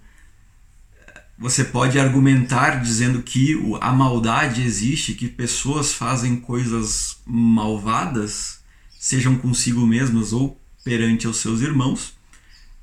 [1.39, 8.61] você pode argumentar dizendo que a maldade existe, que pessoas fazem coisas malvadas,
[8.99, 12.15] sejam consigo mesmas ou perante os seus irmãos,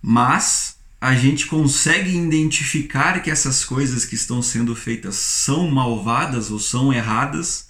[0.02, 6.60] mas a gente consegue identificar que essas coisas que estão sendo feitas são malvadas ou
[6.60, 7.70] são erradas,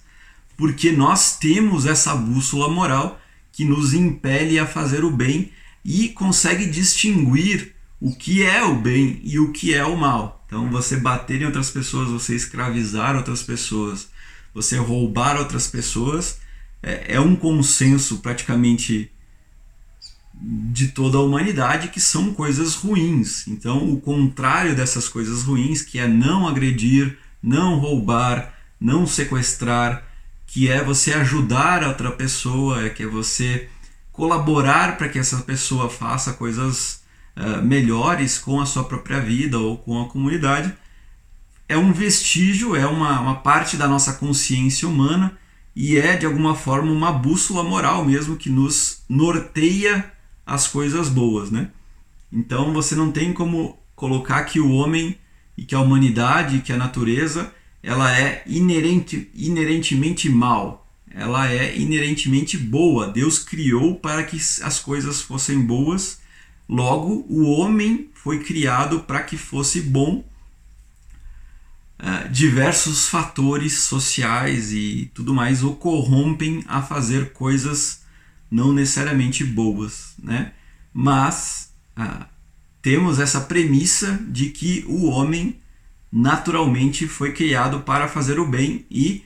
[0.56, 3.20] porque nós temos essa bússola moral
[3.50, 5.50] que nos impele a fazer o bem
[5.84, 10.43] e consegue distinguir o que é o bem e o que é o mal.
[10.54, 14.06] Então, você bater em outras pessoas, você escravizar outras pessoas,
[14.54, 16.38] você roubar outras pessoas,
[16.80, 19.10] é, é um consenso praticamente
[20.32, 23.48] de toda a humanidade que são coisas ruins.
[23.48, 30.06] Então, o contrário dessas coisas ruins, que é não agredir, não roubar, não sequestrar,
[30.46, 33.68] que é você ajudar a outra pessoa, é que é você
[34.12, 37.02] colaborar para que essa pessoa faça coisas
[37.36, 40.72] uh, melhores com a sua própria vida ou com a comunidade,
[41.68, 45.36] é um vestígio, é uma, uma parte da nossa consciência humana
[45.74, 50.12] e é de alguma forma uma bússola moral mesmo que nos norteia
[50.46, 51.70] as coisas boas, né?
[52.32, 55.16] Então você não tem como colocar que o homem
[55.56, 60.86] e que a humanidade, que a natureza, ela é inerente, inerentemente mal.
[61.10, 63.06] Ela é inerentemente boa.
[63.06, 66.20] Deus criou para que as coisas fossem boas.
[66.68, 70.24] Logo, o homem foi criado para que fosse bom.
[71.98, 78.02] Uh, diversos fatores sociais e tudo mais o corrompem a fazer coisas
[78.50, 80.52] não necessariamente boas, né?
[80.92, 82.26] Mas ah,
[82.82, 85.60] temos essa premissa de que o homem
[86.12, 89.24] naturalmente foi criado para fazer o bem e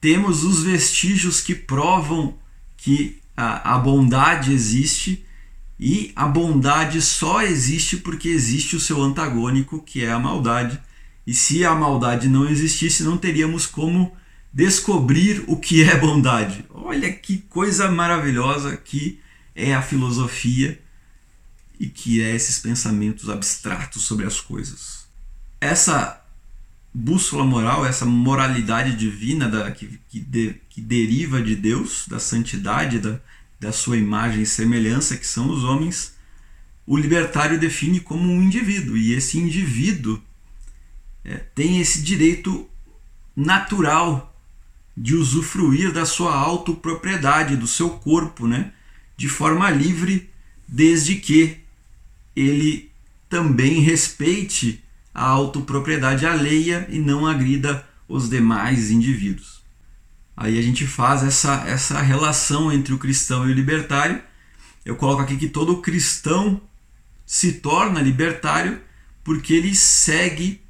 [0.00, 2.38] temos os vestígios que provam
[2.76, 5.24] que a bondade existe
[5.84, 10.80] e a bondade só existe porque existe o seu antagônico, que é a maldade.
[11.26, 14.16] E se a maldade não existisse, não teríamos como
[14.52, 16.64] descobrir o que é bondade.
[16.70, 19.18] Olha que coisa maravilhosa que
[19.56, 20.80] é a filosofia
[21.80, 25.08] e que é esses pensamentos abstratos sobre as coisas.
[25.60, 26.24] Essa
[26.94, 33.00] bússola moral, essa moralidade divina da, que, que, de, que deriva de Deus, da santidade,
[33.00, 33.20] da,
[33.62, 36.16] da sua imagem e semelhança, que são os homens,
[36.84, 38.96] o libertário define como um indivíduo.
[38.96, 40.20] E esse indivíduo
[41.24, 42.68] é, tem esse direito
[43.36, 44.36] natural
[44.96, 48.72] de usufruir da sua autopropriedade, do seu corpo, né?
[49.16, 50.28] de forma livre,
[50.66, 51.58] desde que
[52.34, 52.90] ele
[53.28, 54.82] também respeite
[55.14, 59.61] a autopropriedade alheia e não agrida os demais indivíduos.
[60.36, 64.22] Aí a gente faz essa, essa relação entre o cristão e o libertário.
[64.84, 66.60] Eu coloco aqui que todo cristão
[67.26, 68.80] se torna libertário
[69.22, 70.60] porque ele segue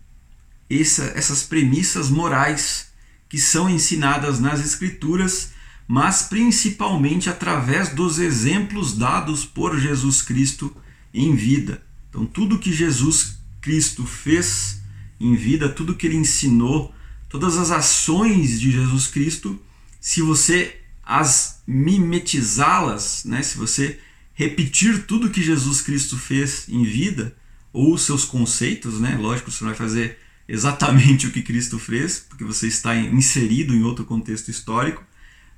[0.68, 2.92] essa, essas premissas morais
[3.28, 5.52] que são ensinadas nas Escrituras,
[5.88, 10.74] mas principalmente através dos exemplos dados por Jesus Cristo
[11.14, 11.82] em vida.
[12.10, 14.82] Então, tudo que Jesus Cristo fez
[15.18, 16.94] em vida, tudo que ele ensinou,
[17.32, 19.58] todas as ações de Jesus Cristo,
[19.98, 23.98] se você as mimetizá-las, né, se você
[24.34, 27.34] repetir tudo que Jesus Cristo fez em vida,
[27.72, 32.18] ou os seus conceitos, né, lógico, você não vai fazer exatamente o que Cristo fez,
[32.18, 35.02] porque você está inserido em outro contexto histórico,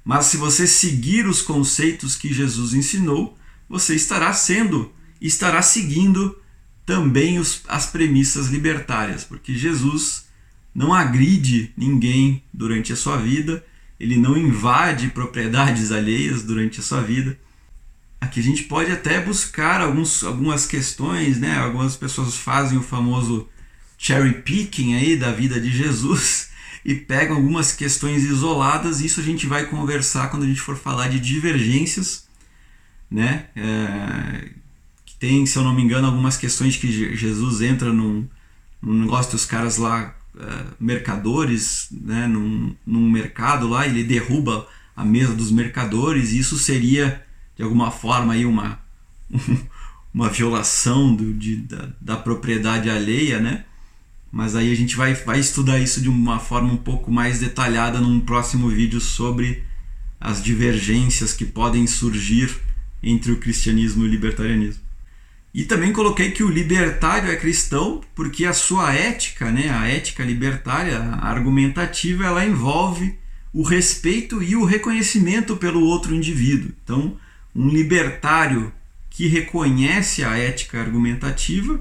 [0.04, 3.36] mas se você seguir os conceitos que Jesus ensinou,
[3.68, 6.38] você estará sendo, estará seguindo
[6.86, 10.23] também os, as premissas libertárias, porque Jesus
[10.74, 13.64] não agride ninguém durante a sua vida,
[13.98, 17.38] ele não invade propriedades alheias durante a sua vida.
[18.20, 21.58] Aqui a gente pode até buscar alguns, algumas questões, né?
[21.58, 23.48] Algumas pessoas fazem o famoso
[23.96, 26.50] cherry picking aí da vida de Jesus
[26.84, 29.00] e pegam algumas questões isoladas.
[29.00, 32.26] Isso a gente vai conversar quando a gente for falar de divergências,
[33.10, 33.46] né?
[33.54, 34.48] É,
[35.18, 38.28] tem, se eu não me engano, algumas questões que Jesus entra num,
[38.82, 40.14] num negócio dos caras lá,
[40.80, 42.26] mercadores, né?
[42.26, 44.66] Num, num mercado lá, ele derruba
[44.96, 46.32] a mesa dos mercadores.
[46.32, 47.24] E isso seria
[47.56, 48.78] de alguma forma aí uma,
[50.12, 53.64] uma violação do, de, da, da propriedade alheia, né?
[54.30, 58.00] Mas aí a gente vai, vai estudar isso de uma forma um pouco mais detalhada
[58.00, 59.62] num próximo vídeo sobre
[60.20, 62.50] as divergências que podem surgir
[63.00, 64.82] entre o cristianismo e o libertarianismo.
[65.54, 70.24] E também coloquei que o libertário é cristão porque a sua ética, né, a ética
[70.24, 73.16] libertária, a argumentativa, ela envolve
[73.52, 76.72] o respeito e o reconhecimento pelo outro indivíduo.
[76.82, 77.16] Então,
[77.54, 78.72] um libertário
[79.08, 81.78] que reconhece a ética argumentativa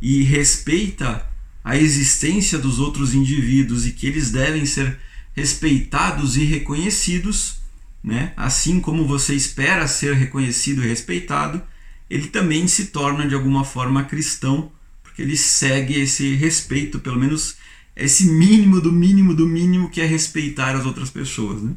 [0.00, 1.28] e respeita
[1.62, 4.98] a existência dos outros indivíduos e que eles devem ser
[5.36, 7.60] respeitados e reconhecidos,
[8.02, 8.32] né?
[8.34, 11.62] assim como você espera ser reconhecido e respeitado,
[12.10, 17.56] ele também se torna de alguma forma cristão, porque ele segue esse respeito, pelo menos
[17.94, 21.62] esse mínimo do mínimo do mínimo que é respeitar as outras pessoas.
[21.62, 21.72] Né?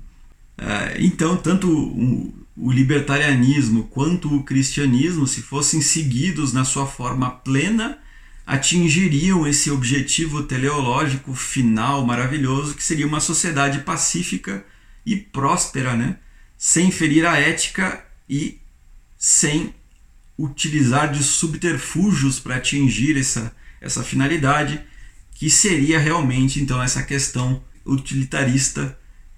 [0.57, 1.69] É, então, tanto
[2.55, 7.99] o libertarianismo quanto o cristianismo, se fossem seguidos na sua forma plena,
[8.45, 14.65] atingiriam esse objetivo teleológico final maravilhoso que seria uma sociedade pacífica
[15.05, 16.17] e próspera, né?
[16.57, 18.59] sem ferir a ética e
[19.17, 19.73] sem
[20.37, 24.81] utilizar de subterfúgios para atingir essa, essa finalidade,
[25.33, 28.97] que seria realmente então essa questão utilitarista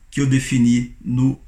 [0.10, 1.40] que eu defini no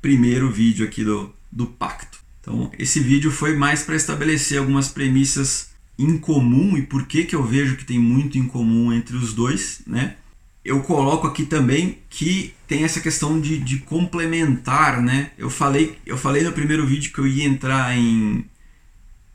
[0.00, 2.18] primeiro vídeo aqui do, do pacto.
[2.40, 7.34] Então, esse vídeo foi mais para estabelecer algumas premissas em comum e por que, que
[7.34, 10.16] eu vejo que tem muito em comum entre os dois, né?
[10.64, 15.30] Eu coloco aqui também que tem essa questão de, de complementar, né?
[15.38, 18.44] Eu falei, eu falei no primeiro vídeo que eu ia entrar em,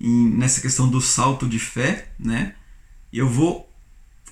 [0.02, 2.56] em nessa questão do salto de fé, né?
[3.14, 3.70] Eu vou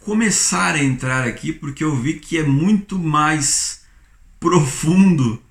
[0.02, 3.84] começar a entrar aqui porque eu vi que é muito mais
[4.40, 5.42] profundo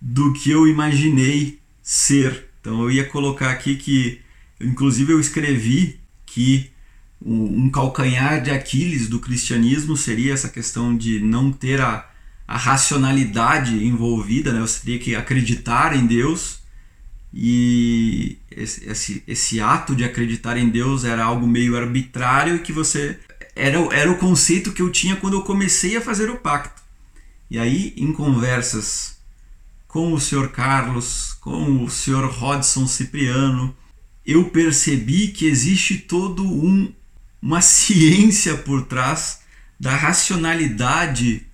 [0.00, 2.50] do que eu imaginei ser.
[2.60, 4.20] Então eu ia colocar aqui que,
[4.60, 6.70] inclusive eu escrevi que
[7.24, 12.10] um calcanhar de Aquiles do cristianismo seria essa questão de não ter a,
[12.46, 14.60] a racionalidade envolvida, né?
[14.60, 16.63] você teria que acreditar em Deus
[17.36, 23.18] e esse, esse, esse ato de acreditar em Deus era algo meio arbitrário que você
[23.56, 26.80] era, era o conceito que eu tinha quando eu comecei a fazer o pacto.
[27.50, 29.18] E aí, em conversas
[29.88, 30.48] com o Sr.
[30.50, 32.26] Carlos, com o Sr.
[32.30, 33.76] Rodson Cipriano,
[34.24, 36.92] eu percebi que existe todo um
[37.42, 39.40] uma ciência por trás
[39.78, 41.44] da racionalidade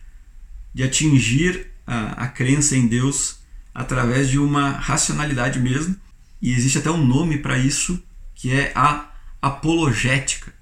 [0.75, 3.40] de atingir a, a crença em Deus
[3.75, 5.97] através de uma racionalidade mesmo.
[6.41, 8.03] E existe até um nome para isso,
[8.35, 10.53] que é a apologética.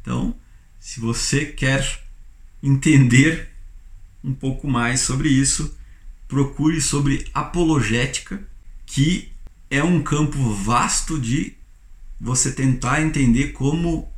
[0.00, 0.34] Então,
[0.78, 2.02] se você quer
[2.62, 3.48] entender
[4.24, 5.76] um pouco mais sobre isso,
[6.28, 8.42] procure sobre apologética,
[8.86, 9.30] que
[9.70, 11.54] é um campo vasto de
[12.20, 14.10] você tentar entender como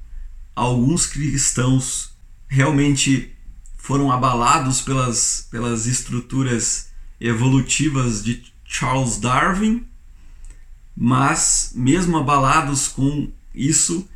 [0.55, 2.13] alguns cristãos
[2.49, 3.33] realmente
[3.77, 6.92] foram abalados pelas, pelas estruturas
[7.23, 9.87] evolutivas de Charles Darwin,
[10.97, 14.09] mas mesmo abalados com isso,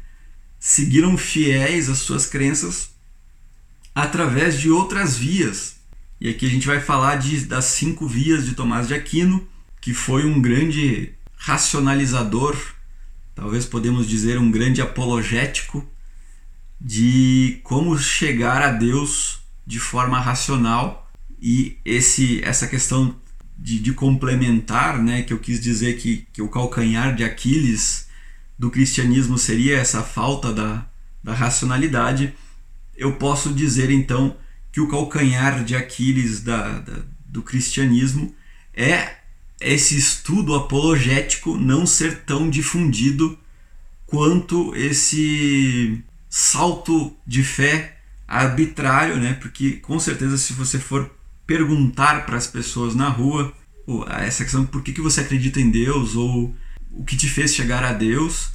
[0.59, 2.91] seguiram fiéis às suas crenças
[3.95, 5.77] através de outras vias.
[6.21, 9.47] E aqui a gente vai falar de, das cinco vias de Tomás de Aquino,
[9.81, 12.57] que foi um grande racionalizador,
[13.35, 15.87] talvez podemos dizer um grande apologético
[16.81, 21.06] de como chegar a Deus de forma racional
[21.41, 23.15] e esse essa questão
[23.59, 28.07] de, de complementar, né, que eu quis dizer que, que o calcanhar de Aquiles
[28.59, 30.87] do cristianismo seria essa falta da,
[31.23, 32.35] da racionalidade,
[32.97, 34.37] eu posso dizer então
[34.73, 38.35] que o calcanhar de Aquiles da, da, do cristianismo
[38.75, 39.17] é
[39.61, 43.39] esse estudo apologético não ser tão difundido
[44.07, 47.99] quanto esse salto de fé
[48.29, 49.35] arbitrário, né?
[49.35, 51.11] Porque com certeza se você for
[51.47, 53.53] perguntar para as pessoas na rua
[54.21, 56.55] essa questão por que, que você acredita em Deus ou
[56.91, 58.51] o que te fez chegar a Deus,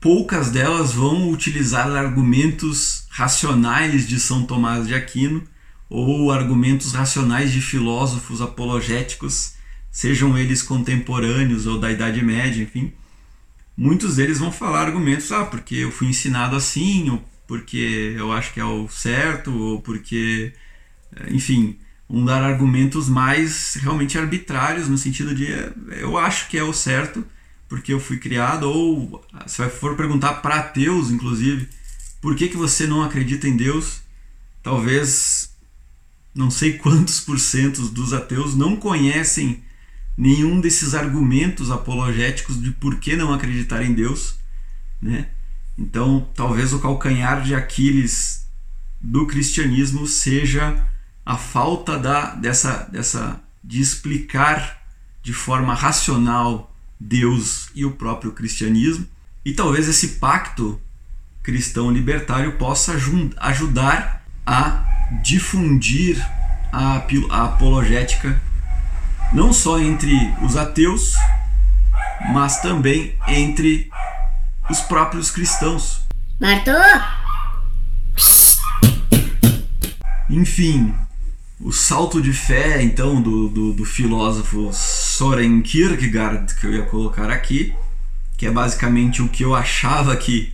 [0.00, 5.44] poucas delas vão utilizar argumentos racionais de São Tomás de Aquino
[5.88, 9.54] ou argumentos racionais de filósofos apologéticos,
[9.90, 12.92] sejam eles contemporâneos ou da Idade Média, enfim.
[13.76, 18.52] Muitos deles vão falar argumentos, ah, porque eu fui ensinado assim, ou porque eu acho
[18.52, 20.52] que é o certo, ou porque,
[21.30, 25.46] enfim, vão dar argumentos mais realmente arbitrários, no sentido de
[26.00, 27.24] eu acho que é o certo,
[27.68, 31.68] porque eu fui criado, ou se for perguntar para ateus, inclusive,
[32.20, 34.00] por que, que você não acredita em Deus?
[34.62, 35.50] Talvez
[36.34, 39.64] não sei quantos por cento dos ateus não conhecem
[40.16, 44.36] nenhum desses argumentos apologéticos de por que não acreditar em Deus,
[45.00, 45.28] né?
[45.78, 48.46] Então, talvez o calcanhar de Aquiles
[49.00, 50.88] do cristianismo seja
[51.26, 54.80] a falta da dessa dessa de explicar
[55.22, 59.06] de forma racional Deus e o próprio cristianismo.
[59.44, 60.80] E talvez esse pacto
[61.42, 62.92] cristão libertário possa
[63.38, 64.84] ajudar a
[65.22, 66.16] difundir
[66.72, 68.40] a, a apologética
[69.32, 71.14] não só entre os ateus,
[72.32, 73.90] mas também entre
[74.70, 76.06] os próprios cristãos.
[76.40, 76.72] Bartô!
[80.28, 80.94] Enfim,
[81.58, 87.30] o salto de fé então do, do, do, filósofo Soren Kierkegaard que eu ia colocar
[87.30, 87.72] aqui,
[88.36, 90.52] que é basicamente o que eu achava que,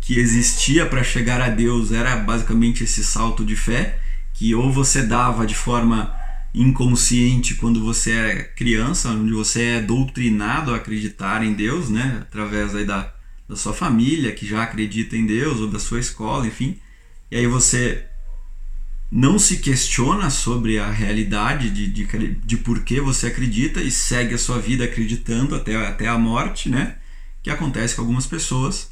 [0.00, 3.98] que existia para chegar a Deus, era basicamente esse salto de fé,
[4.34, 6.14] que ou você dava de forma
[6.54, 12.74] inconsciente quando você é criança, onde você é doutrinado a acreditar em Deus, né, através
[12.74, 13.10] aí da,
[13.48, 16.78] da sua família que já acredita em Deus ou da sua escola, enfim.
[17.30, 18.06] E aí você
[19.14, 24.34] não se questiona sobre a realidade de, de, de por que você acredita e segue
[24.34, 26.96] a sua vida acreditando até, até a morte, né?
[27.42, 28.90] Que acontece com algumas pessoas.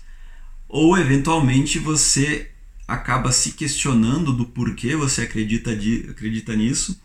[0.68, 2.50] Ou eventualmente você
[2.86, 7.00] acaba se questionando do porquê você acredita, de, acredita nisso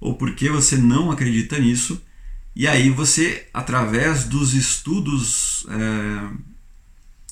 [0.00, 2.00] ou por que você não acredita nisso.
[2.54, 6.30] E aí você, através dos estudos é,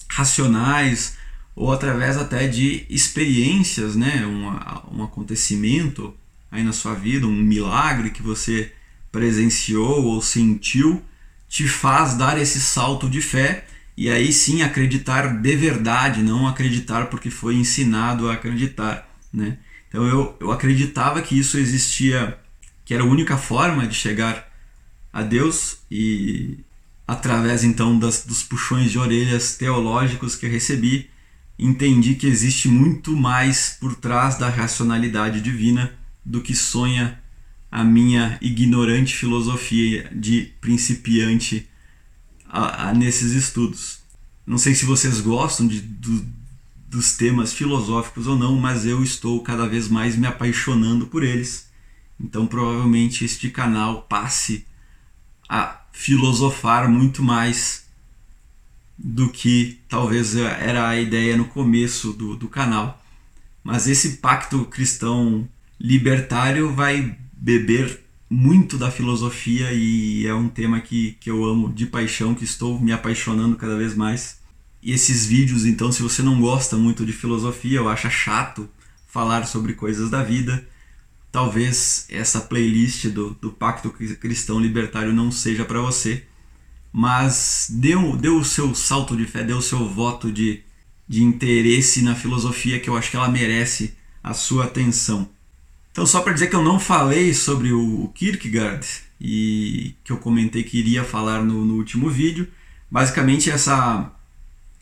[0.06, 1.16] racionais
[1.54, 6.14] ou através até de experiências, né, um, um acontecimento
[6.50, 8.72] aí na sua vida, um milagre que você
[9.12, 11.02] presenciou ou sentiu,
[11.48, 13.64] te faz dar esse salto de fé
[13.96, 19.58] e aí sim acreditar de verdade, não acreditar porque foi ensinado a acreditar, né?
[19.88, 22.36] Então eu, eu acreditava que isso existia
[22.84, 24.48] que era a única forma de chegar
[25.12, 26.58] a Deus e
[27.06, 31.08] através então das, dos puxões de orelhas teológicos que recebi,
[31.58, 35.92] entendi que existe muito mais por trás da racionalidade divina
[36.24, 37.20] do que sonha
[37.70, 41.68] a minha ignorante filosofia de principiante
[42.48, 43.98] a, a nesses estudos.
[44.46, 46.24] Não sei se vocês gostam de, do,
[46.88, 51.72] dos temas filosóficos ou não, mas eu estou cada vez mais me apaixonando por eles
[52.20, 54.66] então provavelmente este canal passe
[55.48, 57.83] a filosofar muito mais
[58.96, 63.02] do que talvez era a ideia no começo do, do canal.
[63.62, 65.48] Mas esse pacto cristão
[65.80, 71.86] libertário vai beber muito da filosofia e é um tema que, que eu amo de
[71.86, 74.38] paixão, que estou me apaixonando cada vez mais.
[74.82, 78.68] E esses vídeos, então, se você não gosta muito de filosofia ou acha chato
[79.06, 80.66] falar sobre coisas da vida,
[81.32, 86.24] talvez essa playlist do, do Pacto Cristão Libertário não seja para você,
[86.96, 90.62] mas um, dê o seu salto de fé, dê o seu voto de,
[91.08, 95.28] de interesse na filosofia, que eu acho que ela merece a sua atenção.
[95.90, 98.86] Então, só para dizer que eu não falei sobre o Kierkegaard
[99.20, 102.46] e que eu comentei que iria falar no, no último vídeo,
[102.88, 104.12] basicamente essa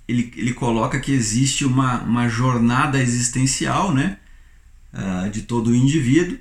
[0.07, 4.19] ele, ele coloca que existe uma, uma jornada existencial, né?
[4.93, 6.39] uh, de todo o indivíduo,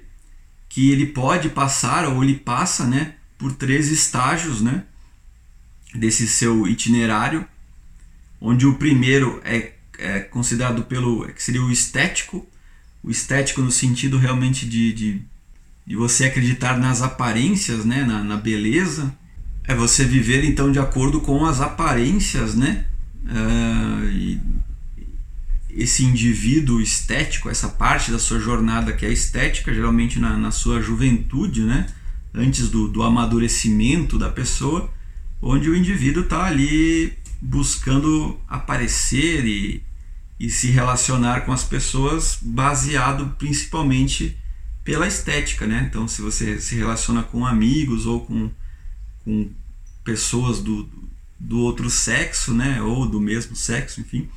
[0.67, 4.84] que ele pode passar ou ele passa né, por três estágios né,
[5.93, 7.45] desse seu itinerário,
[8.39, 12.47] onde o primeiro é, é considerado pelo que seria o estético,
[13.03, 15.21] o estético no sentido realmente de, de,
[15.85, 19.15] de você acreditar nas aparências, né, na, na beleza,
[19.63, 22.85] é você viver então de acordo com as aparências, né?
[23.23, 24.61] Uh,
[25.69, 30.81] esse indivíduo estético, essa parte da sua jornada que é estética, geralmente na, na sua
[30.81, 31.85] juventude, né?
[32.33, 34.89] antes do, do amadurecimento da pessoa,
[35.41, 39.83] onde o indivíduo está ali buscando aparecer e,
[40.39, 44.37] e se relacionar com as pessoas baseado principalmente
[44.83, 45.87] pela estética, né?
[45.89, 48.51] Então, se você se relaciona com amigos ou com,
[49.23, 49.49] com
[50.03, 50.87] pessoas do,
[51.39, 52.81] do outro sexo, né?
[52.81, 54.29] Ou do mesmo sexo, enfim,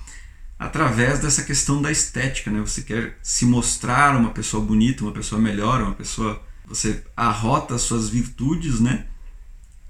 [0.59, 2.61] através dessa questão da estética, né?
[2.61, 7.83] Você quer se mostrar uma pessoa bonita, uma pessoa melhor, uma pessoa você arrota as
[7.83, 9.07] suas virtudes, né?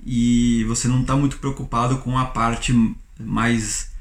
[0.04, 2.72] E você não está muito preocupado com a parte
[3.18, 3.92] mais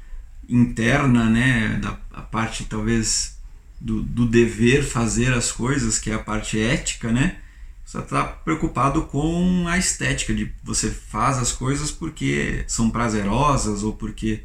[0.48, 1.78] interna, né?
[1.80, 3.36] Da a parte talvez
[3.80, 7.36] do, do dever fazer as coisas, que é a parte ética, né?
[7.84, 13.92] Você está preocupado com a estética de você faz as coisas porque são prazerosas ou
[13.92, 14.42] porque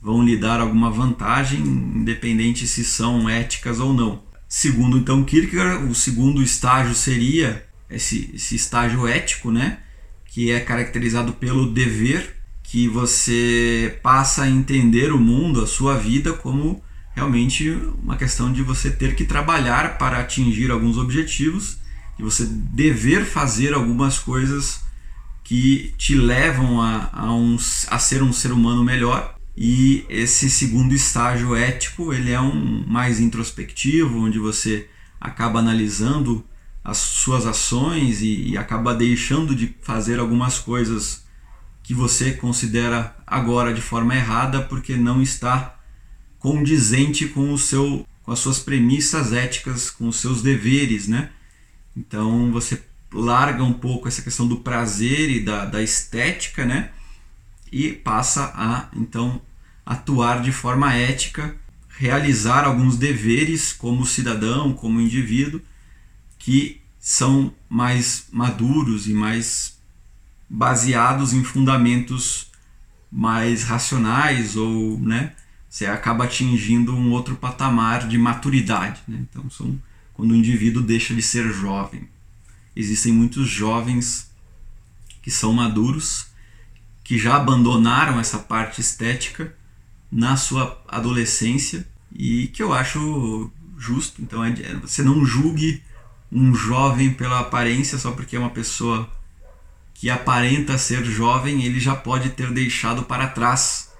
[0.00, 4.22] vão lhe dar alguma vantagem, independente se são éticas ou não.
[4.48, 9.78] Segundo então Kierkegaard, o segundo estágio seria esse, esse estágio ético, né?
[10.32, 16.32] Que é caracterizado pelo dever, que você passa a entender o mundo, a sua vida,
[16.32, 16.82] como
[17.14, 17.68] realmente
[18.02, 21.76] uma questão de você ter que trabalhar para atingir alguns objetivos,
[22.18, 24.80] e você dever fazer algumas coisas
[25.44, 27.58] que te levam a, a, um,
[27.88, 29.36] a ser um ser humano melhor.
[29.54, 34.88] E esse segundo estágio ético, ele é um mais introspectivo, onde você
[35.20, 36.42] acaba analisando
[36.84, 41.24] as suas ações e, e acaba deixando de fazer algumas coisas
[41.82, 45.78] que você considera agora de forma errada porque não está
[46.38, 51.30] condizente com o seu com as suas premissas éticas, com os seus deveres, né?
[51.96, 52.80] Então você
[53.12, 56.90] larga um pouco essa questão do prazer e da, da estética, né?
[57.72, 59.40] e passa a então
[59.84, 61.56] atuar de forma ética,
[61.88, 65.60] realizar alguns deveres como cidadão, como indivíduo,
[66.42, 69.78] que são mais maduros e mais
[70.50, 72.50] baseados em fundamentos
[73.10, 75.34] mais racionais ou, né,
[75.70, 79.24] você acaba atingindo um outro patamar de maturidade, né?
[79.30, 79.80] Então, são
[80.12, 82.08] quando o indivíduo deixa de ser jovem.
[82.74, 84.30] Existem muitos jovens
[85.22, 86.26] que são maduros
[87.04, 89.56] que já abandonaram essa parte estética
[90.10, 94.20] na sua adolescência e que eu acho justo.
[94.20, 95.82] Então, é, você não julgue
[96.32, 99.08] um jovem pela aparência só porque é uma pessoa
[99.92, 103.92] que aparenta ser jovem, ele já pode ter deixado para trás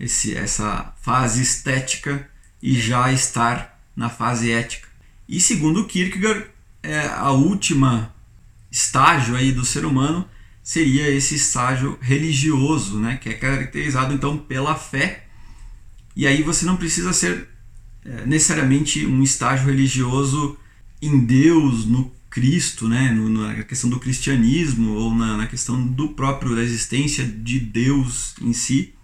[0.00, 2.28] esse, essa fase estética
[2.60, 4.88] e já estar na fase ética.
[5.28, 6.46] E segundo Kierkegaard,
[6.82, 8.12] é a última
[8.70, 10.28] estágio aí do ser humano
[10.62, 15.26] seria esse estágio religioso, né, que é caracterizado então pela fé.
[16.16, 17.48] E aí você não precisa ser
[18.04, 20.58] é, necessariamente um estágio religioso
[21.02, 26.10] em Deus, no Cristo, né, no, na questão do cristianismo ou na, na questão do
[26.10, 28.94] próprio da existência de Deus em si.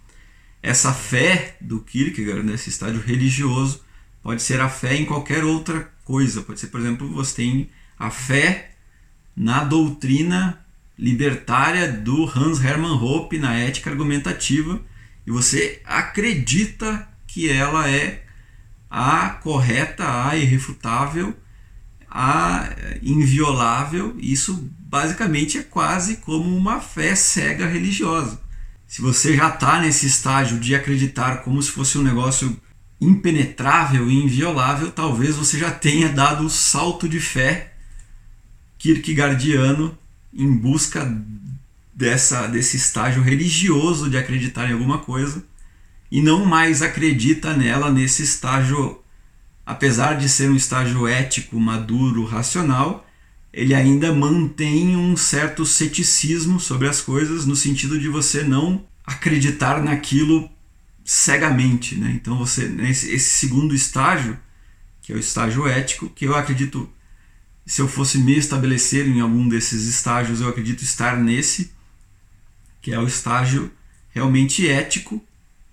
[0.63, 3.83] Essa fé do Kierkegaard, nesse estágio religioso,
[4.23, 6.41] pode ser a fé em qualquer outra coisa.
[6.41, 8.71] Pode ser, por exemplo, você tem a fé
[9.35, 10.65] na doutrina
[10.97, 14.81] libertária do Hans Hermann Hoppe na ética argumentativa
[15.25, 18.25] e você acredita que ela é
[18.89, 21.37] a correta, a irrefutável,
[22.09, 22.69] a
[23.01, 24.15] inviolável.
[24.19, 28.39] Isso basicamente é quase como uma fé cega religiosa.
[28.87, 32.59] Se você já está nesse estágio de acreditar como se fosse um negócio
[32.99, 37.73] impenetrável e inviolável, talvez você já tenha dado o salto de fé
[38.77, 39.97] kierkegaardiano
[40.33, 41.05] em busca
[41.93, 45.43] dessa, desse estágio religioso de acreditar em alguma coisa
[46.11, 48.99] e não mais acredita nela nesse estágio,
[49.69, 53.07] apesar de ser um estágio ético, maduro, racional,
[53.53, 59.79] ele ainda mantém um certo ceticismo sobre as coisas, no sentido de você não acreditar
[59.83, 60.49] naquilo
[61.05, 61.93] cegamente.
[61.93, 62.13] Né?
[62.15, 64.39] Então, você nesse esse segundo estágio,
[65.03, 66.91] que é o estágio ético, que eu acredito
[67.63, 71.71] se eu fosse me estabelecer em algum desses estágios, eu acredito estar nesse,
[72.81, 73.71] que é o estágio
[74.09, 75.23] realmente ético,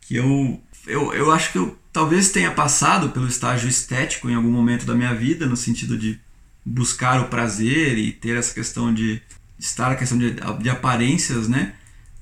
[0.02, 4.50] que eu, eu, eu acho que eu talvez tenha passado pelo estágio estético em algum
[4.50, 6.20] momento da minha vida, no sentido de
[6.62, 9.22] buscar o prazer e ter essa questão de
[9.58, 11.72] estar a questão de, de aparências, né?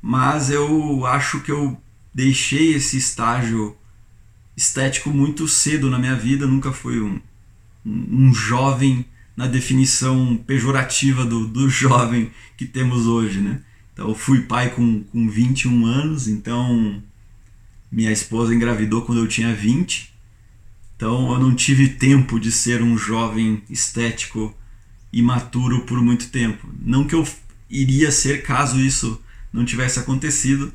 [0.01, 1.77] Mas eu acho que eu
[2.15, 3.77] deixei esse estágio
[4.57, 7.21] estético muito cedo na minha vida, nunca fui um,
[7.85, 9.05] um jovem
[9.37, 13.61] na definição pejorativa do, do jovem que temos hoje, né?
[13.93, 17.03] Então, eu fui pai com, com 21 anos, então
[17.95, 20.13] minha esposa engravidou quando eu tinha 20.
[20.97, 24.53] Então, eu não tive tempo de ser um jovem estético
[25.13, 26.69] imaturo por muito tempo.
[26.83, 27.27] Não que eu
[27.71, 29.23] iria ser caso isso
[29.53, 30.73] não tivesse acontecido,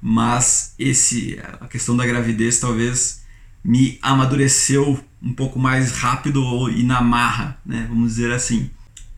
[0.00, 3.22] mas esse a questão da gravidez talvez
[3.62, 7.84] me amadureceu um pouco mais rápido e na marra, né?
[7.88, 8.70] vamos dizer assim.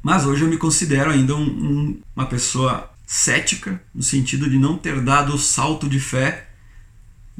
[0.03, 4.77] Mas hoje eu me considero ainda um, um, uma pessoa cética, no sentido de não
[4.77, 6.48] ter dado o salto de fé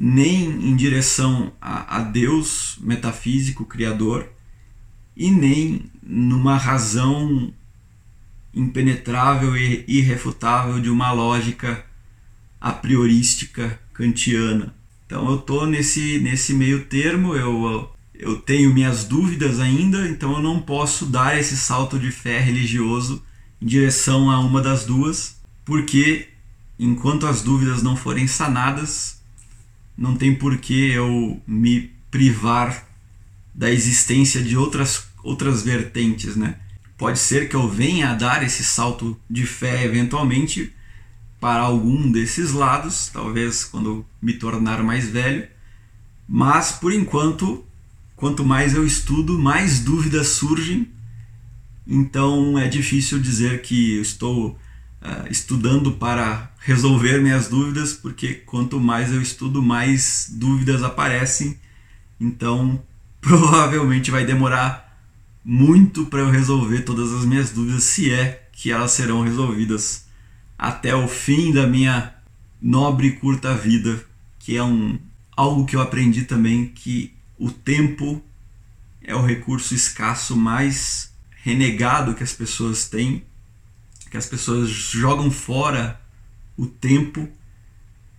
[0.01, 4.29] nem em direção a, a Deus metafísico, criador,
[5.17, 7.53] e nem numa razão
[8.55, 11.85] impenetrável e irrefutável de uma lógica
[12.61, 14.73] a priorística kantiana.
[15.05, 20.43] Então eu tô nesse, nesse meio termo, eu, eu tenho minhas dúvidas ainda, então eu
[20.43, 23.21] não posso dar esse salto de fé religioso
[23.61, 26.29] em direção a uma das duas, porque
[26.79, 29.18] enquanto as dúvidas não forem sanadas,
[29.99, 32.87] não tem por que eu me privar
[33.53, 36.57] da existência de outras, outras vertentes, né?
[36.97, 40.73] Pode ser que eu venha a dar esse salto de fé eventualmente
[41.41, 45.49] para algum desses lados, talvez quando me tornar mais velho,
[46.29, 47.65] mas por enquanto,
[48.15, 50.89] quanto mais eu estudo, mais dúvidas surgem,
[51.87, 54.59] então é difícil dizer que estou
[55.03, 61.59] uh, estudando para resolver minhas dúvidas, porque quanto mais eu estudo, mais dúvidas aparecem.
[62.21, 62.83] Então,
[63.21, 64.89] provavelmente vai demorar
[65.45, 70.07] muito para eu resolver todas as minhas dúvidas, se é que elas serão resolvidas
[70.59, 72.13] até o fim da minha
[72.61, 74.05] nobre e curta vida,
[74.39, 74.99] que é um
[75.37, 78.21] algo que eu aprendi também que o tempo
[79.01, 81.13] é o recurso escasso mais
[81.45, 83.23] renegado que as pessoas têm
[84.11, 86.01] que as pessoas jogam fora
[86.57, 87.29] o tempo,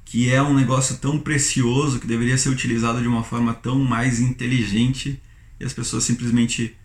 [0.05, 4.19] que é um negócio tão precioso que deveria ser utilizado de uma forma tão mais
[4.19, 5.21] inteligente
[5.59, 6.75] e as pessoas simplesmente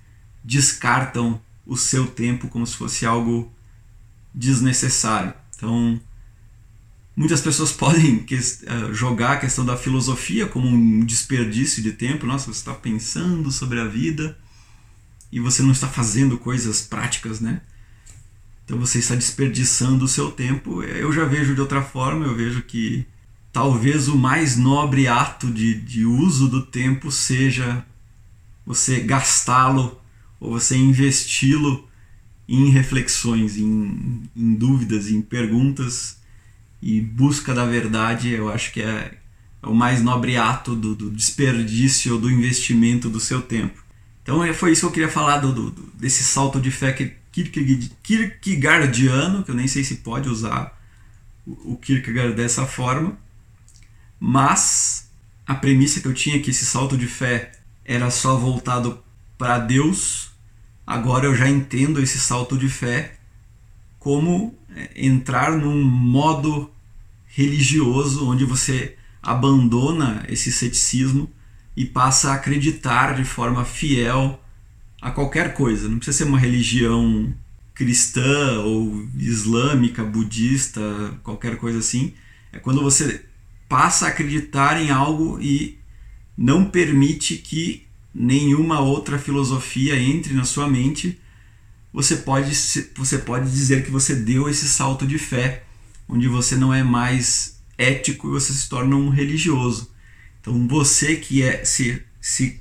[0.42, 3.50] descartam o seu tempo como se fosse algo
[4.34, 5.32] desnecessário.
[5.56, 5.98] Então,
[7.16, 12.26] muitas pessoas podem eh, jogar a questão da filosofia como um desperdício de tempo.
[12.26, 14.36] Nossa, você está pensando sobre a vida
[15.32, 17.62] e você não está fazendo coisas práticas, né?
[18.64, 20.82] Então você está desperdiçando o seu tempo.
[20.82, 23.06] Eu já vejo de outra forma, eu vejo que
[23.52, 27.84] talvez o mais nobre ato de, de uso do tempo seja
[28.66, 30.00] você gastá-lo
[30.40, 31.88] ou você investi-lo
[32.48, 36.18] em reflexões, em, em, dúvidas, em perguntas
[36.82, 38.30] e busca da verdade.
[38.30, 39.18] Eu acho que é,
[39.62, 43.82] é o mais nobre ato do, do desperdício, do investimento do seu tempo.
[44.22, 47.12] Então é, foi isso que eu queria falar do, do, desse salto de fé que
[47.42, 50.78] Kierkegaardiano, que eu nem sei se pode usar
[51.46, 53.16] o Kierkegaard dessa forma,
[54.20, 55.10] mas
[55.46, 57.52] a premissa que eu tinha que esse salto de fé
[57.84, 59.02] era só voltado
[59.36, 60.30] para Deus,
[60.86, 63.16] agora eu já entendo esse salto de fé
[63.98, 66.70] como é, entrar num modo
[67.26, 71.30] religioso onde você abandona esse ceticismo
[71.76, 74.40] e passa a acreditar de forma fiel
[75.04, 75.86] a qualquer coisa.
[75.86, 77.30] Não precisa ser uma religião
[77.74, 80.80] cristã ou islâmica, budista,
[81.22, 82.14] qualquer coisa assim.
[82.50, 83.22] É quando você
[83.68, 85.78] passa a acreditar em algo e
[86.34, 91.20] não permite que nenhuma outra filosofia entre na sua mente,
[91.92, 92.54] você pode,
[92.96, 95.64] você pode dizer que você deu esse salto de fé,
[96.08, 99.90] onde você não é mais ético e você se torna um religioso.
[100.40, 102.58] Então você que é se, se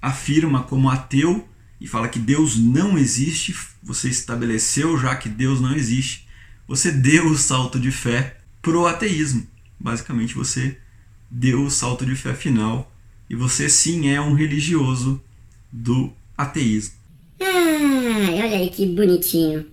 [0.00, 1.46] afirma como ateu
[1.80, 6.26] e fala que Deus não existe, você estabeleceu já que Deus não existe,
[6.66, 9.46] você deu o salto de fé pro ateísmo.
[9.78, 10.76] Basicamente você
[11.30, 12.92] deu o salto de fé final
[13.30, 15.22] e você sim é um religioso
[15.72, 16.94] do ateísmo.
[17.40, 19.66] Ah, olha aí que bonitinho.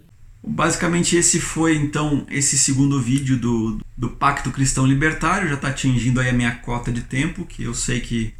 [0.47, 6.20] Basicamente esse foi então esse segundo vídeo do, do Pacto Cristão Libertário, já está atingindo
[6.20, 8.32] aí a minha cota de tempo, que eu sei que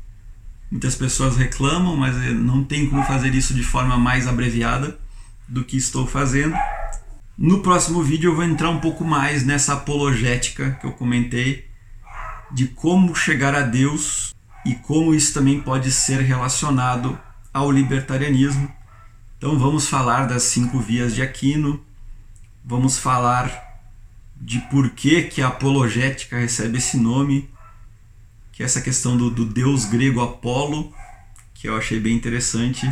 [0.76, 5.00] Muitas pessoas reclamam, mas não tem como fazer isso de forma mais abreviada
[5.48, 6.54] do que estou fazendo.
[7.38, 11.66] No próximo vídeo eu vou entrar um pouco mais nessa apologética que eu comentei
[12.52, 17.18] de como chegar a Deus e como isso também pode ser relacionado
[17.54, 18.70] ao libertarianismo.
[19.38, 21.82] Então vamos falar das cinco vias de Aquino,
[22.66, 23.80] vamos falar
[24.36, 27.50] de por que, que a apologética recebe esse nome,
[28.56, 30.94] que é essa questão do, do deus grego Apolo,
[31.54, 32.90] que eu achei bem interessante.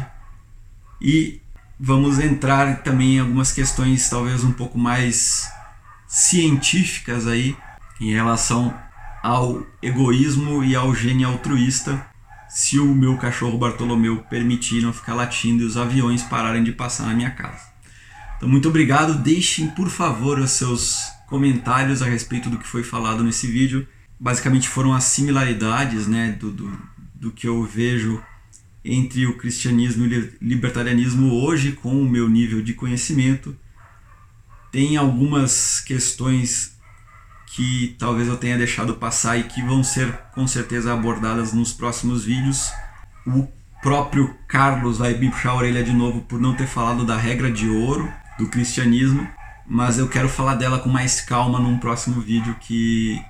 [1.01, 1.39] E
[1.79, 5.49] vamos entrar também em algumas questões talvez um pouco mais
[6.05, 7.55] científicas aí
[8.01, 8.77] em relação
[9.23, 12.05] ao egoísmo e ao gênio altruísta,
[12.49, 17.05] se o meu cachorro Bartolomeu permitir não ficar latindo e os aviões pararem de passar
[17.05, 17.71] na minha casa.
[18.35, 19.15] Então, muito obrigado.
[19.15, 23.87] Deixem, por favor, os seus comentários a respeito do que foi falado nesse vídeo
[24.23, 26.79] basicamente foram as similaridades né, do, do,
[27.13, 28.23] do que eu vejo
[28.83, 33.53] entre o cristianismo e o libertarianismo hoje com o meu nível de conhecimento.
[34.71, 36.77] Tem algumas questões
[37.47, 42.23] que talvez eu tenha deixado passar e que vão ser com certeza abordadas nos próximos
[42.23, 42.71] vídeos.
[43.27, 43.45] O
[43.81, 47.51] próprio Carlos vai me puxar a orelha de novo por não ter falado da regra
[47.51, 48.09] de ouro
[48.39, 49.27] do cristianismo,
[49.67, 53.21] mas eu quero falar dela com mais calma num próximo vídeo que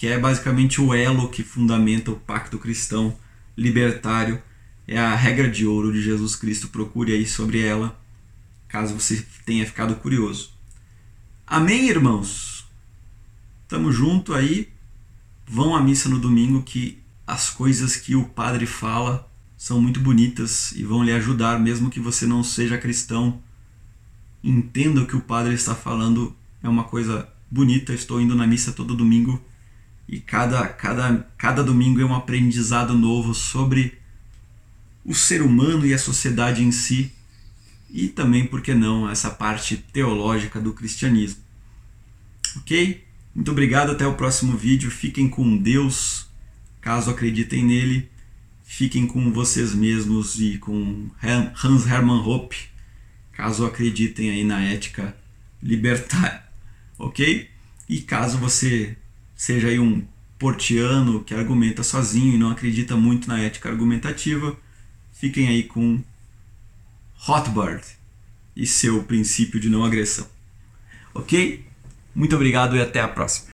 [0.00, 3.14] que é basicamente o elo que fundamenta o pacto cristão
[3.54, 4.42] libertário.
[4.88, 6.68] É a regra de ouro de Jesus Cristo.
[6.68, 8.00] Procure aí sobre ela,
[8.66, 10.52] caso você tenha ficado curioso.
[11.46, 12.66] Amém, irmãos?
[13.68, 14.70] Tamo junto aí.
[15.46, 20.72] Vão à missa no domingo que as coisas que o padre fala são muito bonitas
[20.72, 23.38] e vão lhe ajudar, mesmo que você não seja cristão.
[24.42, 27.92] Entenda o que o padre está falando, é uma coisa bonita.
[27.92, 29.49] Estou indo na missa todo domingo
[30.10, 33.96] e cada, cada, cada domingo é um aprendizado novo sobre
[35.04, 37.12] o ser humano e a sociedade em si,
[37.88, 41.40] e também, por que não, essa parte teológica do cristianismo.
[42.56, 43.04] Ok?
[43.32, 44.90] Muito obrigado, até o próximo vídeo.
[44.90, 46.26] Fiquem com Deus,
[46.80, 48.10] caso acreditem nele.
[48.64, 52.56] Fiquem com vocês mesmos e com Hans Hermann Hoppe,
[53.32, 55.16] caso acreditem aí na ética
[55.62, 56.42] libertária.
[56.98, 57.48] Ok?
[57.88, 58.96] E caso você
[59.40, 60.06] seja aí um
[60.38, 64.54] portiano que argumenta sozinho e não acredita muito na ética argumentativa,
[65.14, 65.98] fiquem aí com
[67.26, 67.82] Hotbird
[68.54, 70.28] e seu princípio de não agressão.
[71.14, 71.64] Ok?
[72.14, 73.48] Muito obrigado e até a próxima.